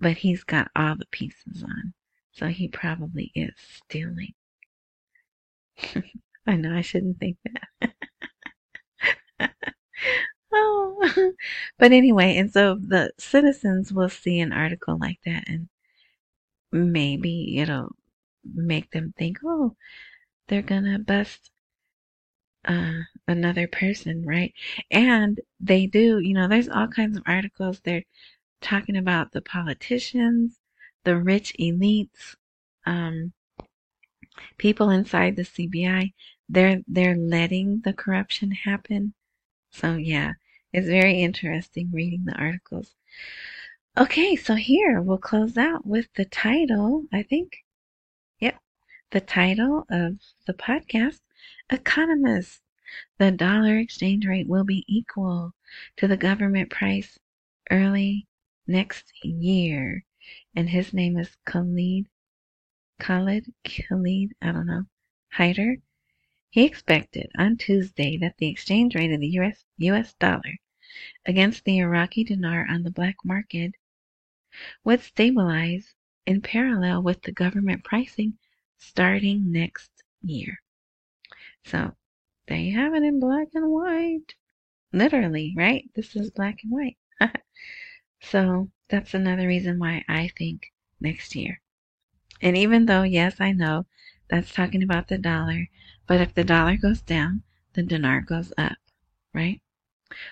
But 0.00 0.18
he's 0.18 0.44
got 0.44 0.70
all 0.74 0.96
the 0.96 1.06
pieces 1.06 1.62
on. 1.62 1.94
So 2.38 2.46
he 2.46 2.68
probably 2.68 3.32
is 3.34 3.52
stealing. 3.58 4.32
I 6.46 6.56
know 6.56 6.74
I 6.74 6.80
shouldn't 6.80 7.18
think 7.18 7.36
that. 7.44 7.92
oh, 10.52 11.32
but 11.78 11.92
anyway, 11.92 12.36
and 12.36 12.50
so 12.52 12.76
the 12.76 13.12
citizens 13.18 13.92
will 13.92 14.08
see 14.08 14.40
an 14.40 14.52
article 14.52 14.98
like 14.98 15.20
that 15.24 15.44
and 15.48 15.68
maybe 16.72 17.58
it'll 17.58 17.94
make 18.44 18.90
them 18.90 19.12
think, 19.18 19.38
oh, 19.44 19.76
they're 20.48 20.62
gonna 20.62 20.98
bust 20.98 21.50
uh, 22.64 23.00
another 23.26 23.66
person, 23.68 24.24
right? 24.24 24.52
And 24.90 25.40
they 25.60 25.86
do, 25.86 26.18
you 26.20 26.34
know, 26.34 26.48
there's 26.48 26.68
all 26.68 26.88
kinds 26.88 27.16
of 27.16 27.22
articles. 27.26 27.80
They're 27.80 28.04
talking 28.60 28.96
about 28.96 29.32
the 29.32 29.40
politicians, 29.42 30.57
the 31.08 31.16
rich 31.16 31.54
elites, 31.58 32.36
um, 32.84 33.32
people 34.58 34.90
inside 34.90 35.36
the 35.36 35.42
CBI. 35.42 36.12
They're 36.50 36.82
they're 36.86 37.16
letting 37.16 37.80
the 37.80 37.94
corruption 37.94 38.50
happen. 38.50 39.14
So 39.70 39.96
yeah, 39.96 40.34
it's 40.70 40.86
very 40.86 41.22
interesting 41.22 41.90
reading 41.94 42.26
the 42.26 42.34
articles. 42.34 42.94
Okay, 43.96 44.36
so 44.36 44.54
here 44.54 45.00
we'll 45.00 45.16
close 45.16 45.56
out 45.56 45.86
with 45.86 46.08
the 46.14 46.26
title, 46.26 47.06
I 47.10 47.22
think. 47.22 47.56
Yep, 48.40 48.58
the 49.10 49.22
title 49.22 49.86
of 49.90 50.18
the 50.46 50.52
podcast 50.52 51.20
Economists. 51.70 52.60
The 53.18 53.30
dollar 53.30 53.78
exchange 53.78 54.26
rate 54.26 54.46
will 54.46 54.64
be 54.64 54.84
equal 54.86 55.54
to 55.96 56.06
the 56.06 56.18
government 56.18 56.68
price 56.68 57.18
early 57.70 58.26
next 58.66 59.10
year. 59.22 60.04
And 60.54 60.68
his 60.68 60.92
name 60.92 61.16
is 61.16 61.36
Khaled, 61.44 62.06
Khaled, 62.98 63.52
Khaled, 63.64 64.32
I 64.42 64.52
don't 64.52 64.66
know, 64.66 64.84
Haider. 65.34 65.80
He 66.50 66.64
expected 66.64 67.30
on 67.36 67.56
Tuesday 67.56 68.16
that 68.18 68.36
the 68.38 68.48
exchange 68.48 68.94
rate 68.94 69.12
of 69.12 69.20
the 69.20 69.38
US, 69.38 69.64
US 69.78 70.14
dollar 70.14 70.58
against 71.24 71.64
the 71.64 71.78
Iraqi 71.78 72.24
dinar 72.24 72.66
on 72.68 72.82
the 72.82 72.90
black 72.90 73.16
market 73.24 73.74
would 74.84 75.00
stabilize 75.00 75.94
in 76.26 76.40
parallel 76.40 77.02
with 77.02 77.22
the 77.22 77.32
government 77.32 77.84
pricing 77.84 78.38
starting 78.78 79.52
next 79.52 79.90
year. 80.22 80.58
So 81.64 81.96
they 82.46 82.70
have 82.70 82.94
it 82.94 83.02
in 83.02 83.20
black 83.20 83.48
and 83.54 83.70
white. 83.70 84.34
Literally, 84.92 85.54
right? 85.56 85.88
This 85.94 86.16
is 86.16 86.30
black 86.30 86.60
and 86.62 86.72
white. 86.72 86.96
so 88.22 88.70
that's 88.88 89.14
another 89.14 89.46
reason 89.46 89.78
why 89.78 90.04
I 90.08 90.30
think 90.36 90.72
next 91.00 91.36
year. 91.36 91.60
And 92.40 92.56
even 92.56 92.86
though, 92.86 93.02
yes, 93.02 93.40
I 93.40 93.52
know 93.52 93.86
that's 94.28 94.52
talking 94.52 94.82
about 94.82 95.08
the 95.08 95.18
dollar, 95.18 95.68
but 96.06 96.20
if 96.20 96.34
the 96.34 96.44
dollar 96.44 96.76
goes 96.76 97.02
down, 97.02 97.42
the 97.74 97.82
dinar 97.82 98.20
goes 98.20 98.52
up, 98.56 98.78
right? 99.34 99.60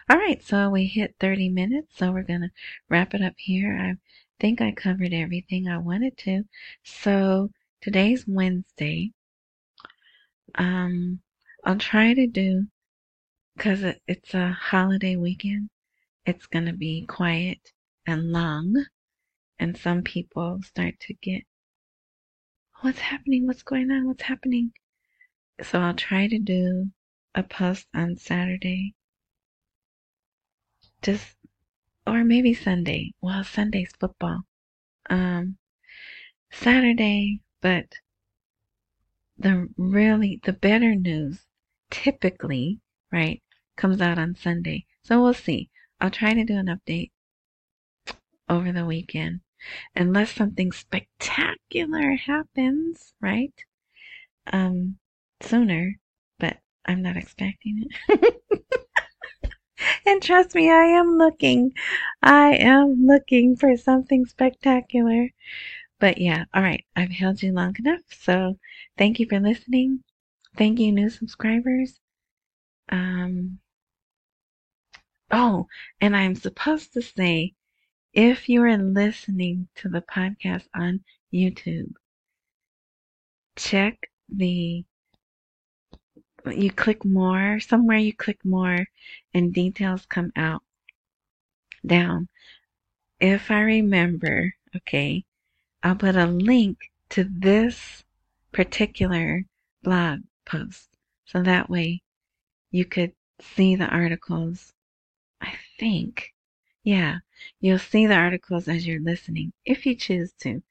All 0.08 0.16
right, 0.16 0.42
so 0.42 0.70
we 0.70 0.86
hit 0.86 1.16
30 1.20 1.50
minutes, 1.50 1.96
so 1.96 2.12
we're 2.12 2.22
going 2.22 2.40
to 2.40 2.50
wrap 2.88 3.14
it 3.14 3.22
up 3.22 3.34
here. 3.36 3.76
I 3.78 3.96
think 4.40 4.60
I 4.60 4.72
covered 4.72 5.12
everything 5.12 5.68
I 5.68 5.78
wanted 5.78 6.16
to. 6.18 6.44
So 6.82 7.50
today's 7.80 8.26
Wednesday. 8.26 9.12
Um, 10.54 11.20
I'll 11.64 11.76
try 11.78 12.14
to 12.14 12.26
do, 12.26 12.68
because 13.56 13.82
it, 13.82 14.00
it's 14.06 14.32
a 14.32 14.52
holiday 14.52 15.16
weekend, 15.16 15.68
it's 16.24 16.46
going 16.46 16.66
to 16.66 16.72
be 16.72 17.04
quiet 17.06 17.72
and 18.06 18.30
long, 18.30 18.86
and 19.58 19.76
some 19.76 20.02
people 20.02 20.60
start 20.62 20.94
to 21.00 21.14
get, 21.14 21.42
what's 22.80 23.00
happening? 23.00 23.46
What's 23.46 23.62
going 23.62 23.90
on? 23.90 24.06
What's 24.06 24.22
happening? 24.22 24.72
So 25.62 25.80
I'll 25.80 25.94
try 25.94 26.28
to 26.28 26.38
do 26.38 26.90
a 27.34 27.42
post 27.42 27.86
on 27.94 28.16
Saturday. 28.16 28.94
Just, 31.02 31.36
or 32.06 32.24
maybe 32.24 32.54
Sunday. 32.54 33.12
Well, 33.20 33.44
Sunday's 33.44 33.92
football. 33.98 34.42
Um, 35.10 35.56
Saturday, 36.52 37.40
but 37.60 37.86
the 39.38 39.68
really, 39.76 40.40
the 40.44 40.52
better 40.52 40.94
news 40.94 41.40
typically, 41.90 42.80
right, 43.12 43.42
comes 43.76 44.00
out 44.00 44.18
on 44.18 44.34
Sunday. 44.34 44.86
So 45.02 45.22
we'll 45.22 45.34
see. 45.34 45.70
I'll 46.00 46.10
try 46.10 46.34
to 46.34 46.44
do 46.44 46.56
an 46.56 46.66
update 46.66 47.10
over 48.48 48.72
the 48.72 48.84
weekend. 48.84 49.40
Unless 49.94 50.32
something 50.32 50.72
spectacular 50.72 52.12
happens, 52.16 53.14
right? 53.20 53.54
Um, 54.52 54.98
sooner, 55.40 55.98
but 56.38 56.58
I'm 56.84 57.02
not 57.02 57.16
expecting 57.16 57.84
it. 58.08 58.42
and 60.06 60.22
trust 60.22 60.54
me, 60.54 60.70
I 60.70 60.84
am 60.84 61.18
looking. 61.18 61.72
I 62.22 62.54
am 62.56 63.06
looking 63.06 63.56
for 63.56 63.76
something 63.76 64.26
spectacular. 64.26 65.30
But 65.98 66.18
yeah, 66.18 66.44
all 66.54 66.62
right. 66.62 66.84
I've 66.94 67.10
held 67.10 67.42
you 67.42 67.52
long 67.52 67.74
enough. 67.78 68.02
So 68.10 68.58
thank 68.98 69.18
you 69.18 69.26
for 69.28 69.40
listening. 69.40 70.04
Thank 70.56 70.78
you, 70.78 70.92
new 70.92 71.10
subscribers. 71.10 71.98
Um, 72.88 73.58
oh, 75.30 75.66
and 76.00 76.16
I'm 76.16 76.34
supposed 76.34 76.92
to 76.94 77.02
say, 77.02 77.54
if 78.16 78.48
you 78.48 78.64
are 78.64 78.76
listening 78.76 79.68
to 79.76 79.88
the 79.88 80.00
podcast 80.00 80.64
on 80.74 81.04
YouTube, 81.32 81.92
check 83.54 84.10
the 84.28 84.84
you 86.50 86.70
click 86.70 87.04
more 87.04 87.60
somewhere 87.60 87.98
you 87.98 88.12
click 88.12 88.44
more 88.44 88.86
and 89.34 89.54
details 89.54 90.06
come 90.06 90.30
out 90.36 90.62
down 91.84 92.28
if 93.20 93.50
i 93.50 93.60
remember 93.60 94.54
okay 94.76 95.24
i'll 95.82 95.96
put 95.96 96.14
a 96.14 96.26
link 96.26 96.78
to 97.08 97.24
this 97.24 98.04
particular 98.52 99.44
blog 99.82 100.20
post. 100.46 100.88
So 101.26 101.42
that 101.42 101.68
way 101.68 102.02
you 102.70 102.86
could 102.86 103.12
see 103.40 103.76
the 103.76 103.86
articles. 103.86 104.72
I 105.40 105.52
think. 105.78 106.32
Yeah, 106.86 107.18
you'll 107.60 107.78
see 107.80 108.06
the 108.06 108.14
articles 108.14 108.66
as 108.68 108.86
you're 108.86 109.00
listening 109.02 109.52
if 109.66 109.84
you 109.84 109.94
choose 109.94 110.32
to. 110.40 110.62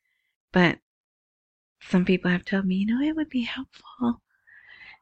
But 0.53 0.79
some 1.81 2.05
people 2.05 2.31
have 2.31 2.45
told 2.45 2.65
me, 2.65 2.75
you 2.77 2.85
know, 2.87 3.01
it 3.05 3.15
would 3.15 3.29
be 3.29 3.43
helpful 3.43 4.21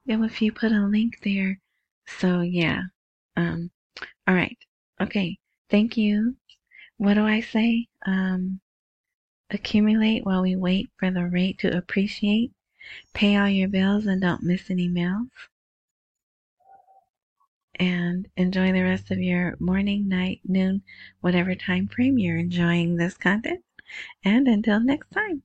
if 0.07 0.41
you 0.41 0.51
put 0.51 0.71
a 0.71 0.87
link 0.87 1.21
there. 1.21 1.59
So 2.07 2.41
yeah. 2.41 2.81
Um, 3.37 3.69
all 4.27 4.33
right. 4.33 4.57
Okay. 4.99 5.37
Thank 5.69 5.97
you. 5.97 6.35
What 6.97 7.13
do 7.13 7.25
I 7.25 7.41
say? 7.41 7.87
Um, 8.07 8.59
accumulate 9.51 10.25
while 10.25 10.41
we 10.41 10.55
wait 10.55 10.89
for 10.97 11.11
the 11.11 11.27
rate 11.27 11.59
to 11.59 11.77
appreciate. 11.77 12.51
Pay 13.13 13.37
all 13.37 13.47
your 13.47 13.69
bills 13.69 14.07
and 14.07 14.19
don't 14.19 14.43
miss 14.43 14.71
any 14.71 14.87
meals. 14.87 15.29
And 17.79 18.27
enjoy 18.37 18.71
the 18.71 18.83
rest 18.83 19.11
of 19.11 19.19
your 19.19 19.55
morning, 19.59 20.07
night, 20.07 20.41
noon, 20.45 20.83
whatever 21.21 21.55
time 21.55 21.87
frame 21.87 22.17
you're 22.17 22.37
enjoying 22.37 22.95
this 22.97 23.17
content. 23.17 23.63
And 24.23 24.47
until 24.47 24.79
next 24.79 25.09
time. 25.11 25.43